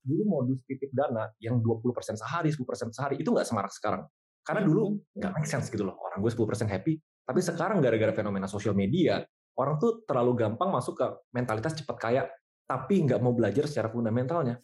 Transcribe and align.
dulu 0.00 0.22
modus 0.26 0.60
titip 0.64 0.90
dana 0.92 1.28
yang 1.40 1.60
20% 1.60 2.16
sehari, 2.16 2.50
10% 2.50 2.92
sehari 2.92 3.20
itu 3.20 3.28
nggak 3.28 3.46
semarak 3.46 3.72
sekarang. 3.72 4.02
Karena 4.40 4.64
dulu 4.64 4.96
nggak 5.16 5.32
make 5.36 5.48
sense 5.48 5.68
gitu 5.68 5.84
loh. 5.84 5.96
Orang 6.00 6.24
gue 6.24 6.32
10% 6.32 6.66
happy, 6.66 6.96
tapi 7.24 7.40
sekarang 7.44 7.78
gara-gara 7.84 8.10
fenomena 8.10 8.48
sosial 8.48 8.72
media, 8.74 9.22
orang 9.54 9.76
tuh 9.76 10.02
terlalu 10.08 10.40
gampang 10.46 10.72
masuk 10.72 10.96
ke 10.96 11.06
mentalitas 11.30 11.76
cepat 11.76 11.96
kaya, 12.00 12.22
tapi 12.64 13.04
nggak 13.04 13.20
mau 13.20 13.36
belajar 13.36 13.68
secara 13.68 13.92
fundamentalnya. 13.92 14.58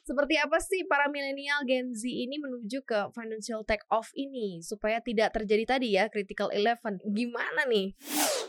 Seperti 0.00 0.34
apa 0.42 0.58
sih 0.58 0.82
para 0.90 1.06
milenial 1.06 1.62
Gen 1.62 1.94
Z 1.94 2.02
ini 2.02 2.42
menuju 2.42 2.82
ke 2.82 3.14
financial 3.14 3.62
take 3.62 3.86
off 3.94 4.10
ini 4.18 4.58
supaya 4.58 4.98
tidak 4.98 5.30
terjadi 5.30 5.78
tadi 5.78 5.94
ya 5.94 6.10
critical 6.10 6.50
eleven? 6.50 6.98
Gimana 7.06 7.62
nih? 7.70 7.94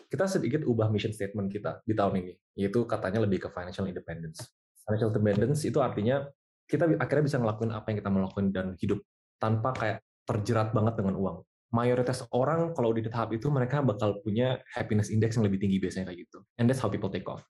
Kita 0.10 0.26
sedikit 0.26 0.66
ubah 0.66 0.90
mission 0.90 1.14
statement 1.14 1.54
kita 1.54 1.86
di 1.86 1.94
tahun 1.94 2.26
ini, 2.26 2.34
yaitu 2.58 2.82
katanya 2.90 3.22
lebih 3.22 3.46
ke 3.46 3.50
financial 3.54 3.86
independence. 3.86 4.50
Financial 4.82 5.10
independence 5.14 5.62
itu 5.68 5.78
artinya 5.78 6.26
kita 6.66 6.88
akhirnya 6.98 7.24
bisa 7.28 7.38
ngelakuin 7.38 7.72
apa 7.76 7.86
yang 7.92 7.98
kita 8.02 8.10
mau 8.10 8.22
lakuin 8.26 8.48
dan 8.50 8.74
hidup 8.80 9.00
tanpa 9.38 9.76
kayak 9.78 9.98
terjerat 10.26 10.74
banget 10.74 10.98
dengan 10.98 11.16
uang. 11.20 11.38
Mayoritas 11.72 12.28
orang 12.36 12.76
kalau 12.76 12.92
di 12.92 13.06
tahap 13.08 13.32
itu 13.32 13.48
mereka 13.48 13.80
bakal 13.80 14.20
punya 14.20 14.60
happiness 14.76 15.08
index 15.08 15.40
yang 15.40 15.48
lebih 15.48 15.62
tinggi 15.62 15.80
biasanya 15.80 16.12
kayak 16.12 16.28
gitu. 16.28 16.44
And 16.60 16.68
that's 16.68 16.84
how 16.84 16.92
people 16.92 17.08
take 17.08 17.28
off. 17.30 17.48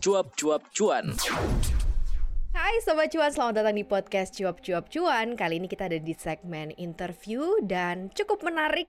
Cuap-cuap 0.00 0.64
cuan. 0.72 1.12
Hai 2.60 2.76
Sobat 2.84 3.08
Cuan, 3.08 3.32
selamat 3.32 3.56
datang 3.56 3.72
di 3.72 3.88
podcast 3.88 4.36
Cuap 4.36 4.60
Cuap 4.60 4.92
Cuan. 4.92 5.32
Kali 5.32 5.56
ini 5.56 5.64
kita 5.64 5.88
ada 5.88 5.96
di 5.96 6.12
segmen 6.12 6.76
interview 6.76 7.56
dan 7.64 8.12
cukup 8.12 8.44
menarik. 8.44 8.84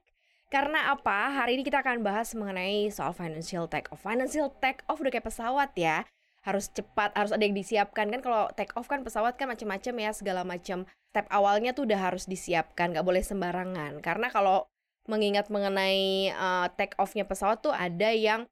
Karena 0.52 0.92
apa? 0.92 1.32
Hari 1.32 1.56
ini 1.56 1.64
kita 1.64 1.80
akan 1.80 2.04
bahas 2.04 2.36
mengenai 2.36 2.92
soal 2.92 3.16
financial 3.16 3.64
take 3.72 3.88
off 3.88 4.04
Financial 4.04 4.52
take 4.60 4.84
off 4.92 5.00
udah 5.00 5.08
kayak 5.08 5.24
pesawat 5.24 5.72
ya. 5.72 6.04
Harus 6.44 6.68
cepat, 6.68 7.16
harus 7.16 7.32
ada 7.32 7.40
yang 7.40 7.56
disiapkan. 7.56 8.12
Kan 8.12 8.20
kalau 8.20 8.52
take 8.52 8.76
off 8.76 8.92
kan 8.92 9.00
pesawat 9.00 9.40
kan 9.40 9.48
macam-macam 9.48 9.94
ya 10.04 10.10
Segala 10.12 10.44
macam 10.44 10.84
step 11.08 11.24
awalnya 11.32 11.72
tuh 11.72 11.88
udah 11.88 12.12
harus 12.12 12.28
disiapkan 12.28 12.92
Gak 12.92 13.08
boleh 13.08 13.24
sembarangan. 13.24 14.04
Karena 14.04 14.28
kalau 14.28 14.68
mengingat 15.08 15.48
mengenai 15.48 16.28
uh, 16.36 16.68
take 16.76 16.92
off-nya 17.00 17.24
pesawat 17.24 17.64
tuh 17.64 17.72
ada 17.72 18.12
yang 18.12 18.44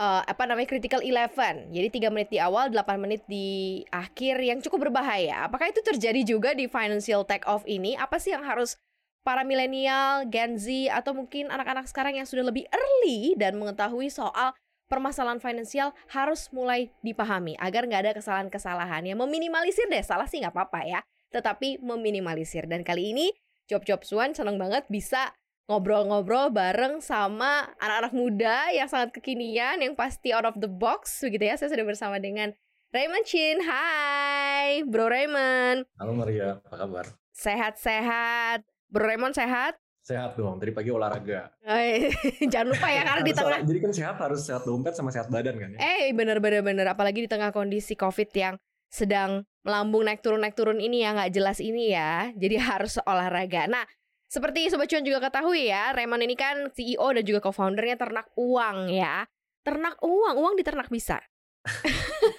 uh, 0.00 0.24
apa 0.24 0.48
namanya 0.48 0.72
critical 0.72 1.04
eleven. 1.04 1.68
Jadi 1.68 1.88
tiga 1.92 2.08
menit 2.08 2.32
di 2.32 2.40
awal, 2.40 2.72
8 2.72 2.96
menit 2.96 3.22
di 3.28 3.84
akhir 3.92 4.40
yang 4.40 4.64
cukup 4.64 4.88
berbahaya. 4.88 5.44
Apakah 5.44 5.68
itu 5.68 5.84
terjadi 5.84 6.24
juga 6.24 6.56
di 6.56 6.64
financial 6.64 7.28
take 7.28 7.44
off 7.44 7.62
ini? 7.68 7.94
Apa 8.00 8.16
sih 8.16 8.32
yang 8.32 8.42
harus 8.42 8.80
para 9.20 9.44
milenial, 9.44 10.24
Gen 10.32 10.56
Z 10.56 10.66
atau 10.88 11.12
mungkin 11.12 11.52
anak-anak 11.52 11.84
sekarang 11.92 12.16
yang 12.16 12.24
sudah 12.24 12.48
lebih 12.48 12.64
early 12.72 13.36
dan 13.36 13.60
mengetahui 13.60 14.08
soal 14.08 14.56
permasalahan 14.90 15.38
finansial 15.38 15.94
harus 16.10 16.50
mulai 16.50 16.90
dipahami 17.04 17.54
agar 17.62 17.86
nggak 17.86 18.02
ada 18.02 18.12
kesalahan-kesalahan 18.18 19.06
yang 19.06 19.22
meminimalisir 19.22 19.86
deh 19.86 20.02
salah 20.02 20.26
sih 20.26 20.42
nggak 20.42 20.50
apa-apa 20.50 20.82
ya 20.82 21.00
tetapi 21.30 21.78
meminimalisir 21.78 22.66
dan 22.66 22.82
kali 22.82 23.14
ini 23.14 23.30
Job 23.70 23.86
Job 23.86 24.02
Suan 24.02 24.34
senang 24.34 24.58
banget 24.58 24.82
bisa 24.90 25.30
ngobrol-ngobrol 25.70 26.50
bareng 26.50 26.98
sama 26.98 27.70
anak-anak 27.78 28.10
muda 28.10 28.74
yang 28.74 28.90
sangat 28.90 29.14
kekinian 29.14 29.78
yang 29.78 29.94
pasti 29.94 30.34
out 30.34 30.42
of 30.42 30.58
the 30.58 30.66
box 30.66 31.22
begitu 31.22 31.46
ya. 31.46 31.54
Saya 31.54 31.70
sudah 31.70 31.86
bersama 31.86 32.18
dengan 32.18 32.50
Raymond 32.90 33.22
Chin. 33.22 33.62
Hai, 33.62 34.82
Bro 34.82 35.06
Raymond. 35.06 35.86
Halo 35.94 36.10
Maria, 36.18 36.58
apa 36.58 36.74
kabar? 36.74 37.06
Sehat-sehat. 37.30 38.66
Bro 38.90 39.06
Raymond 39.06 39.38
sehat? 39.38 39.78
Sehat 40.02 40.34
dong, 40.34 40.58
dari 40.58 40.74
pagi 40.74 40.90
olahraga. 40.90 41.54
Jangan 42.50 42.66
lupa 42.74 42.90
ya 42.90 43.06
karena 43.06 43.22
di 43.22 43.30
tengah 43.30 43.58
Jadi 43.62 43.78
kan 43.78 43.92
sehat 43.94 44.16
harus 44.18 44.42
sehat 44.42 44.66
dompet 44.66 44.98
sama 44.98 45.14
sehat 45.14 45.30
badan 45.30 45.54
kan 45.54 45.70
ya? 45.76 45.78
Eh 45.78 46.10
bener-bener 46.10 46.66
bener 46.66 46.90
apalagi 46.90 47.22
di 47.22 47.30
tengah 47.30 47.54
kondisi 47.54 47.94
covid 47.94 48.26
yang 48.34 48.58
sedang 48.90 49.46
melambung 49.62 50.02
naik 50.02 50.18
turun 50.18 50.42
naik 50.42 50.58
turun 50.58 50.82
ini 50.82 51.06
ya 51.06 51.14
nggak 51.14 51.30
jelas 51.30 51.62
ini 51.62 51.94
ya 51.94 52.34
jadi 52.34 52.58
harus 52.58 52.98
olahraga. 53.06 53.70
Nah 53.70 53.86
seperti 54.30 54.70
sobat 54.70 54.86
cuan 54.86 55.02
juga 55.02 55.18
ketahui 55.26 55.66
ya 55.66 55.90
Raymond 55.90 56.22
ini 56.22 56.38
kan 56.38 56.70
CEO 56.70 57.10
dan 57.10 57.26
juga 57.26 57.42
co-foundernya 57.42 57.98
ternak 57.98 58.30
uang 58.38 58.86
ya 58.94 59.26
ternak 59.66 59.98
uang 60.00 60.34
uang 60.38 60.54
diternak 60.54 60.88
bisa. 60.88 61.18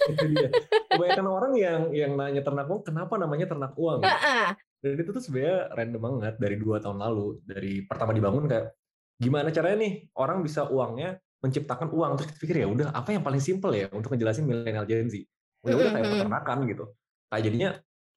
itu 0.09 0.25
dia. 0.33 0.49
Kebanyakan 0.89 1.27
orang 1.29 1.53
yang 1.53 1.81
yang 1.93 2.11
nanya 2.17 2.41
ternak 2.41 2.65
uang, 2.65 2.81
kenapa 2.81 3.13
namanya 3.21 3.45
ternak 3.45 3.77
uang? 3.77 4.01
Heeh. 4.01 4.57
Dan 4.81 4.97
itu 4.97 5.13
tuh 5.13 5.21
sebenarnya 5.21 5.69
random 5.77 6.01
banget 6.01 6.35
dari 6.41 6.55
dua 6.57 6.81
tahun 6.81 6.97
lalu. 6.97 7.37
Dari 7.45 7.85
pertama 7.85 8.17
dibangun 8.17 8.49
kayak 8.49 8.73
gimana 9.21 9.53
caranya 9.53 9.77
nih 9.85 9.93
orang 10.17 10.41
bisa 10.41 10.65
uangnya 10.65 11.21
menciptakan 11.45 11.93
uang. 11.93 12.17
Terus 12.17 12.27
kita 12.33 12.39
pikir 12.41 12.55
ya 12.65 12.67
udah 12.67 12.87
apa 12.89 13.13
yang 13.13 13.21
paling 13.21 13.37
simple 13.37 13.69
ya 13.77 13.85
untuk 13.93 14.17
ngejelasin 14.17 14.41
milenial 14.49 14.89
Gen 14.89 15.05
Z. 15.05 15.21
Udah 15.61 15.75
udah 15.77 15.91
kayak 15.93 16.05
peternakan 16.17 16.57
gitu. 16.65 16.85
Kayak 17.29 17.43
jadinya 17.45 17.69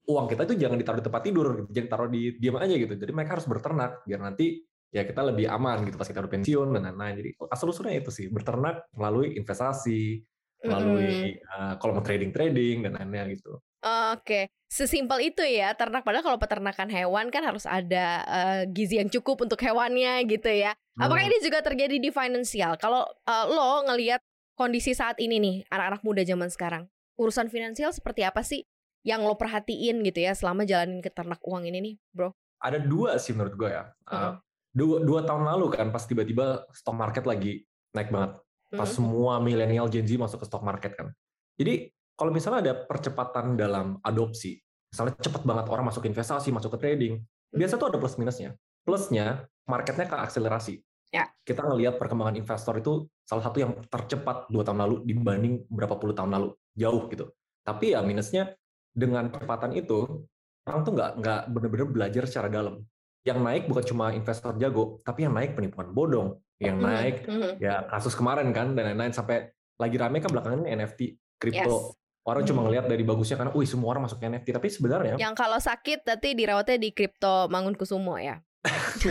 uang 0.04 0.26
kita 0.28 0.44
itu 0.44 0.54
jangan 0.60 0.76
ditaruh 0.76 0.98
di 1.00 1.06
tempat 1.06 1.22
tidur, 1.24 1.46
gitu. 1.56 1.68
jangan 1.72 1.88
taruh 1.88 2.08
di 2.12 2.22
diam 2.36 2.56
aja 2.60 2.74
gitu. 2.76 2.94
Jadi 2.94 3.12
mereka 3.12 3.40
harus 3.40 3.46
berternak 3.48 4.04
biar 4.04 4.20
nanti 4.20 4.60
ya 4.94 5.02
kita 5.02 5.26
lebih 5.26 5.50
aman 5.50 5.82
gitu 5.88 5.98
pas 5.98 6.06
kita 6.06 6.22
udah 6.22 6.32
pensiun 6.32 6.68
dan 6.76 6.82
lain-lain. 6.92 7.14
Jadi 7.18 7.30
asal 7.50 7.72
usulnya 7.72 7.98
itu 7.98 8.10
sih 8.14 8.26
berternak 8.30 8.86
melalui 8.94 9.34
investasi, 9.34 10.22
melalui 10.62 11.34
uh, 11.50 11.74
kalau 11.82 11.98
mau 11.98 12.04
trading 12.04 12.30
trading 12.30 12.86
dan 12.86 12.94
lain-lain 13.00 13.34
gitu. 13.34 13.58
Oke, 13.84 14.48
sesimpel 14.64 15.28
itu 15.28 15.44
ya 15.44 15.76
ternak. 15.76 16.08
Padahal 16.08 16.24
kalau 16.24 16.38
peternakan 16.40 16.88
hewan 16.88 17.28
kan 17.28 17.44
harus 17.44 17.68
ada 17.68 18.24
eh, 18.24 18.62
gizi 18.72 18.96
yang 18.96 19.12
cukup 19.12 19.44
untuk 19.44 19.60
hewannya 19.60 20.24
gitu 20.24 20.48
ya. 20.48 20.72
Apakah 20.96 21.20
Hmm. 21.20 21.28
ini 21.28 21.38
juga 21.44 21.60
terjadi 21.60 22.00
di 22.00 22.08
financial? 22.08 22.80
Kalau 22.80 23.04
eh, 23.04 23.46
lo 23.52 23.84
ngelihat 23.84 24.24
kondisi 24.56 24.96
saat 24.96 25.20
ini 25.20 25.36
nih 25.36 25.56
anak-anak 25.68 26.00
muda 26.00 26.24
zaman 26.24 26.48
sekarang, 26.48 26.88
urusan 27.20 27.52
finansial 27.52 27.92
seperti 27.92 28.24
apa 28.24 28.40
sih 28.40 28.64
yang 29.04 29.20
lo 29.22 29.36
perhatiin 29.36 30.00
gitu 30.02 30.24
ya 30.24 30.32
selama 30.32 30.64
jalanin 30.64 31.04
ke 31.04 31.12
ternak 31.12 31.38
uang 31.44 31.68
ini 31.68 31.78
nih, 31.78 31.94
bro? 32.10 32.32
ada 32.64 32.80
dua 32.80 33.20
sih 33.20 33.36
menurut 33.36 33.54
gue 33.60 33.68
ya. 33.68 33.92
Uh, 34.08 34.40
dua, 34.72 35.04
dua 35.04 35.20
tahun 35.28 35.44
lalu 35.44 35.76
kan 35.76 35.92
pas 35.92 36.00
tiba-tiba 36.08 36.64
stock 36.72 36.96
market 36.96 37.28
lagi 37.28 37.68
naik 37.92 38.08
banget. 38.08 38.40
Pas 38.72 38.88
Mhm. 38.88 38.96
semua 38.96 39.36
milenial 39.38 39.86
Gen 39.92 40.08
Z 40.08 40.16
masuk 40.16 40.40
ke 40.40 40.46
stock 40.48 40.64
market 40.64 40.96
kan. 40.96 41.12
Jadi 41.60 41.92
kalau 42.16 42.32
misalnya 42.32 42.64
ada 42.64 42.74
percepatan 42.88 43.54
dalam 43.60 44.00
adopsi, 44.00 44.56
misalnya 44.88 45.14
cepet 45.20 45.44
banget 45.44 45.68
orang 45.68 45.92
masuk 45.92 46.08
investasi, 46.08 46.50
masuk 46.50 46.74
ke 46.74 46.88
trading, 46.88 47.20
biasa 47.52 47.76
tuh 47.76 47.92
ada 47.92 48.00
plus 48.00 48.16
minusnya. 48.16 48.56
Plusnya 48.82 49.44
marketnya 49.68 50.08
ke 50.08 50.16
akselerasi. 50.16 50.80
Ya. 51.12 51.30
Kita 51.46 51.62
ngelihat 51.62 52.00
perkembangan 52.00 52.34
investor 52.34 52.74
itu 52.80 53.06
salah 53.22 53.44
satu 53.44 53.62
yang 53.62 53.72
tercepat 53.86 54.50
dua 54.50 54.66
tahun 54.66 54.82
lalu 54.88 54.96
dibanding 55.06 55.68
berapa 55.70 55.94
puluh 56.00 56.16
tahun 56.16 56.34
lalu, 56.34 56.56
jauh 56.74 57.06
gitu. 57.12 57.30
Tapi 57.62 57.94
ya 57.94 58.02
minusnya 58.02 58.50
dengan 58.94 59.28
kecepatan 59.28 59.74
itu 59.74 60.24
orang 60.64 60.80
tuh 60.86 60.92
nggak 60.96 61.10
nggak 61.20 61.40
benar-benar 61.50 61.88
belajar 61.90 62.24
secara 62.24 62.48
dalam. 62.48 62.80
Yang 63.26 63.38
naik 63.40 63.62
bukan 63.68 63.84
cuma 63.84 64.14
investor 64.14 64.54
jago, 64.56 65.02
tapi 65.02 65.26
yang 65.26 65.34
naik 65.34 65.58
penipuan 65.58 65.90
bodong, 65.92 66.38
yang 66.62 66.78
Mhm, 66.78 66.84
naik 66.84 67.16
mhm. 67.26 67.50
ya 67.58 67.84
kasus 67.90 68.14
kemarin 68.14 68.48
kan 68.54 68.72
dan 68.72 68.94
lain-lain 68.94 69.12
sampai 69.12 69.50
lagi 69.80 69.96
rame 69.98 70.22
kan 70.22 70.30
belakangan 70.30 70.62
ini 70.64 70.70
NFT 70.78 71.00
kripto. 71.42 71.90
Yes. 71.90 71.98
Orang 72.24 72.48
cuma 72.48 72.64
Hmm. 72.64 72.72
ngelihat 72.72 72.88
dari 72.88 73.04
bagusnya 73.04 73.36
karena, 73.36 73.52
wih 73.52 73.68
semua 73.68 73.92
orang 73.92 74.08
masuk 74.08 74.16
ke 74.16 74.24
NFT, 74.24 74.56
tapi 74.56 74.72
sebenarnya 74.72 75.20
Yang 75.20 75.34
kalau 75.36 75.60
sakit 75.60 76.08
nanti 76.08 76.32
dirawatnya 76.32 76.80
di 76.80 76.88
kripto 76.96 77.52
Mangunkusumo 77.52 78.16
ya. 78.16 78.40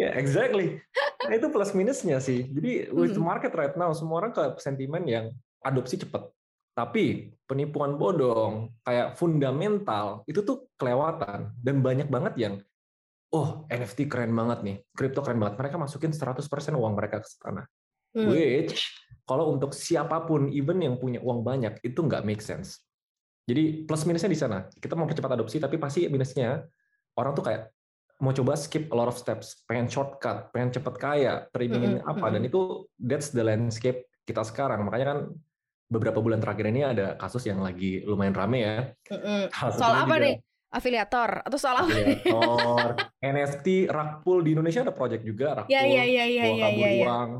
ya 0.00 0.08
exactly. 0.16 0.80
Nah, 1.28 1.34
itu 1.36 1.52
plus 1.52 1.76
minusnya 1.76 2.16
sih. 2.24 2.48
Jadi 2.48 2.88
with 2.94 3.12
the 3.12 3.20
market 3.20 3.52
right 3.52 3.76
now 3.76 3.92
semua 3.92 4.24
orang 4.24 4.32
ke 4.32 4.40
sentimen 4.64 5.04
yang 5.04 5.28
adopsi 5.60 6.00
cepat. 6.00 6.24
Tapi 6.78 7.34
penipuan 7.42 7.98
bodong 7.98 8.70
kayak 8.86 9.18
fundamental 9.18 10.22
itu 10.30 10.46
tuh 10.46 10.70
kelewatan 10.78 11.50
dan 11.58 11.82
banyak 11.82 12.06
banget 12.06 12.34
yang 12.38 12.54
oh 13.34 13.66
NFT 13.66 14.06
keren 14.06 14.30
banget 14.30 14.62
nih, 14.62 14.76
kripto 14.94 15.18
keren 15.26 15.42
banget. 15.42 15.58
Mereka 15.58 15.74
masukin 15.74 16.14
100% 16.14 16.38
uang 16.78 16.94
mereka 16.94 17.18
ke 17.18 17.26
sana. 17.26 17.66
Hmm. 18.14 18.30
Which 18.30 18.78
kalau 19.26 19.50
untuk 19.50 19.74
siapa 19.74 20.22
pun 20.22 20.54
even 20.54 20.78
yang 20.78 21.02
punya 21.02 21.18
uang 21.18 21.42
banyak 21.42 21.82
itu 21.82 21.98
nggak 21.98 22.22
make 22.22 22.40
sense. 22.40 22.78
Jadi 23.50 23.82
plus 23.82 24.06
minusnya 24.06 24.30
di 24.30 24.38
sana. 24.38 24.70
Kita 24.70 24.94
mau 24.94 25.10
percepat 25.10 25.34
adopsi 25.34 25.58
tapi 25.58 25.82
pasti 25.82 26.06
minusnya 26.06 26.62
orang 27.18 27.32
tuh 27.34 27.42
kayak 27.42 27.74
mau 28.22 28.30
coba 28.30 28.54
skip 28.54 28.86
a 28.90 28.94
lot 28.94 29.10
of 29.10 29.18
steps, 29.18 29.66
pengen 29.66 29.90
shortcut, 29.90 30.50
pengen 30.54 30.74
cepet 30.74 30.94
kaya, 30.98 31.34
trimingin 31.54 32.02
Mm-mm, 32.02 32.10
apa 32.10 32.26
dan 32.34 32.42
mm-mm. 32.42 32.50
itu 32.50 32.60
that's 32.98 33.34
the 33.34 33.42
landscape 33.42 34.06
kita 34.26 34.42
sekarang. 34.46 34.86
Makanya 34.86 35.06
kan 35.10 35.18
beberapa 35.88 36.20
bulan 36.20 36.38
terakhir 36.38 36.68
ini 36.68 36.84
ada 36.84 37.16
kasus 37.16 37.42
yang 37.44 37.58
lagi 37.58 38.04
lumayan 38.04 38.36
rame 38.36 38.58
ya. 38.60 38.76
Mhm. 39.08 39.48
Salah 39.52 39.74
Soal 39.74 39.94
apa 39.98 40.14
juga 40.14 40.24
nih? 40.28 40.36
Afiliator 40.68 41.30
atau 41.48 41.56
soal 41.56 41.76
apa? 41.80 41.88
Afiliator, 41.88 42.88
NFT, 43.32 43.88
Rakpul 43.88 44.44
di 44.44 44.52
Indonesia 44.52 44.84
ada 44.84 44.92
project 44.92 45.24
juga 45.24 45.64
Rakpul. 45.64 45.72
Ya 45.72 45.80
ya 45.80 46.04
ya 46.04 46.24
ya 46.28 46.44
bawa 46.44 46.52
ya 46.52 46.64
kabur 46.68 46.84
ya. 46.84 46.90
ya. 46.92 47.04
uang 47.08 47.30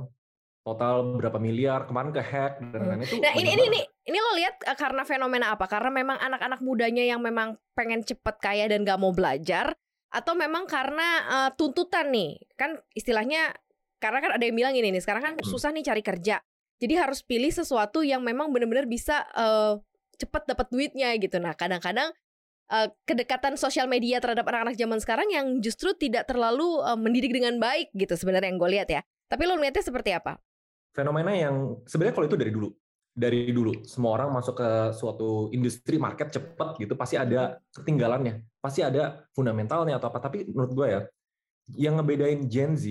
total 0.65 0.97
berapa 1.17 1.39
miliar 1.39 1.81
kemarin 1.85 2.11
ke 2.12 2.21
hack 2.21 2.53
dan 2.61 2.69
Hmm. 2.73 2.89
lain-lain 2.89 3.05
itu 3.05 3.17
Nah 3.21 3.33
ini 3.37 3.50
ini 3.53 3.65
ini 3.69 3.81
Ini 4.09 4.17
lo 4.17 4.33
lihat 4.33 4.65
uh, 4.65 4.73
karena 4.73 5.05
fenomena 5.05 5.53
apa? 5.53 5.69
Karena 5.69 5.93
memang 5.93 6.17
anak-anak 6.17 6.65
mudanya 6.65 7.05
yang 7.05 7.21
memang 7.21 7.61
pengen 7.77 8.00
cepet 8.00 8.41
kaya 8.41 8.65
dan 8.65 8.81
gak 8.81 8.97
mau 8.97 9.12
belajar, 9.12 9.77
atau 10.09 10.33
memang 10.33 10.65
karena 10.65 11.09
uh, 11.29 11.50
tuntutan 11.53 12.09
nih? 12.09 12.41
Kan 12.56 12.81
istilahnya 12.97 13.53
karena 14.00 14.25
kan 14.25 14.33
ada 14.33 14.45
yang 14.49 14.56
bilang 14.56 14.73
ini 14.73 14.89
nih, 14.89 15.05
sekarang 15.05 15.21
kan 15.21 15.35
Hmm. 15.37 15.45
susah 15.45 15.77
nih 15.77 15.85
cari 15.85 16.00
kerja. 16.00 16.41
Jadi 16.78 16.94
harus 16.94 17.20
pilih 17.26 17.50
sesuatu 17.50 18.06
yang 18.06 18.22
memang 18.22 18.54
benar-benar 18.54 18.86
bisa 18.86 19.26
uh, 19.34 19.78
cepet 20.19 20.46
dapat 20.46 20.66
duitnya 20.70 21.10
gitu. 21.19 21.42
Nah, 21.42 21.54
kadang-kadang 21.58 22.14
uh, 22.70 22.88
kedekatan 23.02 23.58
sosial 23.58 23.90
media 23.90 24.22
terhadap 24.22 24.46
anak-anak 24.46 24.78
zaman 24.78 24.98
sekarang 25.02 25.28
yang 25.30 25.58
justru 25.58 25.90
tidak 25.98 26.30
terlalu 26.30 26.78
uh, 26.82 26.94
mendidik 26.94 27.34
dengan 27.34 27.58
baik 27.58 27.90
gitu 27.98 28.14
sebenarnya 28.14 28.54
yang 28.54 28.58
gue 28.62 28.70
lihat 28.78 28.88
ya. 28.90 29.00
Tapi 29.26 29.42
lo 29.44 29.58
lihatnya 29.58 29.82
seperti 29.82 30.14
apa? 30.14 30.38
fenomena 30.98 31.30
yang 31.30 31.78
sebenarnya 31.86 32.14
kalau 32.19 32.26
itu 32.26 32.34
dari 32.34 32.50
dulu 32.50 32.69
dari 33.14 33.50
dulu 33.54 33.86
semua 33.86 34.19
orang 34.19 34.34
masuk 34.34 34.58
ke 34.58 34.70
suatu 34.98 35.50
industri 35.54 35.94
market 35.98 36.34
cepat 36.34 36.75
gitu 36.82 36.98
pasti 36.98 37.14
ada 37.14 37.62
ketinggalannya 37.70 38.42
pasti 38.58 38.82
ada 38.82 39.26
fundamentalnya 39.30 40.02
atau 40.02 40.10
apa 40.10 40.19
tapi 40.22 40.50
menurut 40.50 40.72
gue 40.75 40.86
ya 40.90 41.00
yang 41.78 41.94
ngebedain 42.02 42.50
Gen 42.50 42.75
Z 42.75 42.90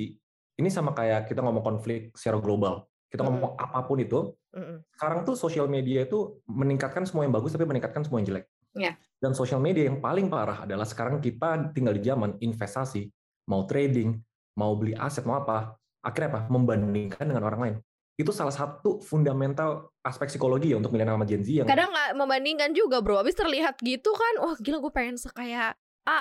ini 0.57 0.69
sama 0.71 0.95
kayak 0.95 1.27
kita 1.27 1.43
ngomong 1.43 1.63
konflik 1.63 2.15
secara 2.15 2.39
global 2.39 2.87
kita 3.07 3.23
ngomong 3.23 3.55
apa 3.55 3.79
pun 3.83 3.97
itu 3.99 4.19
Mm-mm. 4.51 4.83
sekarang 4.95 5.23
tuh 5.23 5.35
sosial 5.39 5.67
media 5.67 6.03
itu 6.03 6.39
meningkatkan 6.47 7.07
semua 7.07 7.23
yang 7.23 7.31
bagus 7.31 7.55
tapi 7.55 7.63
meningkatkan 7.63 8.03
semua 8.03 8.19
yang 8.23 8.29
jelek 8.35 8.45
Ya. 8.77 8.93
dan 9.17 9.33
sosial 9.33 9.57
media 9.57 9.89
yang 9.89 9.97
paling 9.97 10.29
parah 10.29 10.69
adalah 10.69 10.85
sekarang 10.85 11.17
kita 11.17 11.73
tinggal 11.73 11.97
di 11.97 12.03
zaman 12.05 12.37
investasi 12.37 13.09
mau 13.49 13.65
trading 13.65 14.13
mau 14.53 14.77
beli 14.77 14.93
aset 14.93 15.25
mau 15.25 15.41
apa 15.41 15.73
akhirnya 16.05 16.29
apa 16.29 16.41
membandingkan 16.53 17.25
dengan 17.25 17.41
orang 17.41 17.61
lain 17.63 17.75
itu 18.17 18.29
salah 18.29 18.53
satu 18.53 18.97
fundamental 19.01 19.93
aspek 20.01 20.29
psikologi 20.29 20.73
ya 20.73 20.77
untuk 20.81 20.89
milenial 20.89 21.17
sama 21.21 21.25
Gen 21.29 21.41
Z 21.45 21.49
yang 21.53 21.67
Kadang 21.69 21.93
nggak 21.93 22.17
membandingkan 22.17 22.73
juga 22.73 22.97
bro. 22.97 23.21
Abis 23.21 23.37
terlihat 23.37 23.77
gitu 23.85 24.09
kan, 24.09 24.33
wah 24.41 24.57
gila 24.57 24.81
gue 24.81 24.89
pengen 24.89 25.21
sekaya 25.21 25.77
A. 26.01 26.19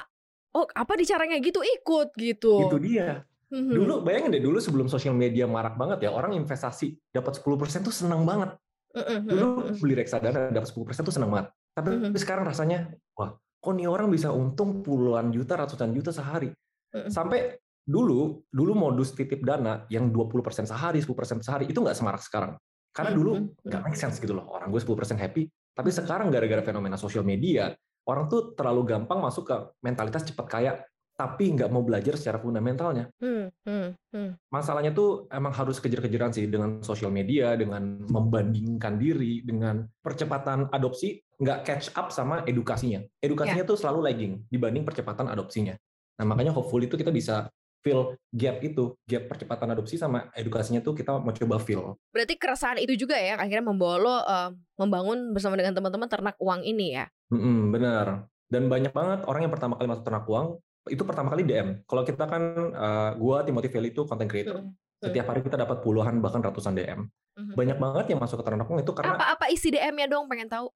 Oh 0.53 0.69
apa 0.77 0.93
di 0.97 1.09
caranya 1.09 1.41
gitu 1.41 1.65
ikut 1.65 2.13
gitu. 2.21 2.69
itu 2.69 2.77
dia 2.85 3.25
Mhm. 3.47 3.73
dulu 3.73 3.95
bayangin 4.03 4.35
deh 4.35 4.43
dulu 4.43 4.59
sebelum 4.59 4.91
sosial 4.91 5.15
media 5.15 5.47
marak 5.47 5.79
banget 5.79 6.07
ya 6.07 6.11
orang 6.11 6.35
investasi 6.35 6.99
dapat 7.15 7.39
10% 7.39 7.87
tuh 7.87 7.95
senang 7.95 8.27
banget 8.27 8.59
Mhm, 8.97 9.29
dulu 9.29 9.47
mhm. 9.71 9.77
beli 9.79 9.95
reksadana 10.03 10.51
dapat 10.51 10.67
10% 10.73 11.05
tuh 11.07 11.15
senang 11.15 11.31
banget 11.31 11.47
tapi 11.77 11.91
Mhm. 11.95 12.17
sekarang 12.19 12.43
rasanya 12.49 12.91
wah 13.15 13.39
kok 13.39 13.73
nih 13.77 13.87
orang 13.87 14.11
bisa 14.11 14.35
untung 14.35 14.83
puluhan 14.83 15.31
juta 15.31 15.55
ratusan 15.55 15.95
juta 15.95 16.11
sehari 16.11 16.51
Mhm. 16.91 17.11
sampai 17.13 17.55
dulu 17.87 18.43
dulu 18.51 18.73
modus 18.75 19.15
titip 19.15 19.47
dana 19.47 19.87
yang 19.95 20.11
20% 20.11 20.67
sehari 20.67 20.99
10% 20.99 21.39
sehari 21.39 21.71
itu 21.71 21.79
nggak 21.79 21.95
semarak 21.95 22.19
sekarang 22.27 22.59
karena 22.91 23.15
dulu 23.15 23.31
nggak 23.63 23.83
make 23.87 23.95
sense 23.95 24.19
gitu 24.19 24.35
loh 24.35 24.51
orang 24.51 24.75
gue 24.75 24.83
10% 24.83 25.23
happy 25.23 25.47
tapi 25.71 25.95
sekarang 25.95 26.35
gara-gara 26.35 26.67
fenomena 26.67 26.99
sosial 26.99 27.23
media 27.23 27.71
orang 28.11 28.27
tuh 28.27 28.59
terlalu 28.59 28.91
gampang 28.91 29.23
masuk 29.23 29.47
ke 29.47 29.57
mentalitas 29.87 30.27
cepat 30.27 30.47
kaya 30.51 30.73
tapi 31.17 31.57
nggak 31.57 31.73
mau 31.73 31.81
belajar 31.81 32.15
secara 32.21 32.37
fundamentalnya 32.37 33.09
Hmm, 33.17 33.49
hmm, 33.65 33.89
hmm. 34.13 34.31
masalahnya 34.53 34.93
tuh 34.93 35.25
emang 35.33 35.51
harus 35.57 35.81
kejar-kejaran 35.81 36.31
sih 36.37 36.45
dengan 36.47 36.85
sosial 36.85 37.09
media, 37.09 37.57
dengan 37.57 38.05
membandingkan 38.05 39.01
diri, 39.01 39.41
dengan 39.41 39.89
percepatan 40.05 40.69
adopsi, 40.69 41.17
nggak 41.41 41.59
catch 41.65 41.87
up 41.97 42.13
sama 42.13 42.45
edukasinya. 42.45 43.01
Edukasinya 43.25 43.65
tuh 43.65 43.81
selalu 43.81 44.01
lagging 44.13 44.33
dibanding 44.53 44.85
percepatan 44.85 45.33
adopsinya. 45.33 45.73
Nah 46.21 46.25
makanya 46.29 46.53
hopefully 46.53 46.89
itu 46.89 47.01
kita 47.01 47.09
bisa 47.09 47.49
fill 47.81 48.19
gap 48.35 48.59
itu, 48.67 48.99
gap 49.07 49.31
percepatan 49.31 49.71
adopsi 49.73 49.95
sama 49.95 50.27
edukasinya 50.35 50.83
tuh 50.83 50.93
kita 50.99 51.23
mau 51.23 51.31
coba 51.31 51.57
fill. 51.63 51.95
Berarti 52.11 52.35
keresahan 52.35 52.83
itu 52.83 52.99
juga 53.07 53.15
ya 53.15 53.39
akhirnya 53.39 53.65
membawa 53.65 53.97
lo 53.97 54.17
eh, 54.21 54.51
membangun 54.77 55.31
bersama 55.31 55.55
dengan 55.55 55.73
teman-teman 55.73 56.11
ternak 56.11 56.37
uang 56.43 56.67
ini 56.67 56.99
ya. 56.99 57.07
Mm-mm, 57.31 57.71
benar. 57.71 58.27
Dan 58.47 58.67
banyak 58.67 58.91
banget 58.95 59.21
orang 59.27 59.47
yang 59.47 59.53
pertama 59.55 59.75
kali 59.79 59.87
masuk 59.91 60.07
ternak 60.07 60.27
uang 60.27 60.59
itu 60.89 61.03
pertama 61.03 61.33
kali 61.35 61.43
DM. 61.43 61.83
Kalau 61.85 62.03
kita 62.07 62.25
kan, 62.27 62.43
uh, 62.75 63.11
gua 63.19 63.43
Timothy 63.43 63.69
Valley 63.71 63.91
itu 63.91 64.03
content 64.07 64.31
creator. 64.31 64.63
Hmm. 64.63 64.75
Setiap 64.97 65.29
hari 65.29 65.45
kita 65.45 65.61
dapat 65.61 65.85
puluhan 65.85 66.25
bahkan 66.25 66.41
ratusan 66.41 66.73
DM. 66.73 67.05
Mhm. 67.37 67.53
Banyak 67.53 67.77
banget 67.77 68.05
yang 68.17 68.21
masuk 68.25 68.41
ke 68.41 68.45
ternak 68.49 68.65
uang 68.65 68.81
itu 68.81 68.93
karena 68.97 69.13
Apa-apa 69.13 69.53
isi 69.53 69.69
DM-nya 69.69 70.09
dong 70.09 70.25
pengen 70.25 70.49
tahu. 70.49 70.73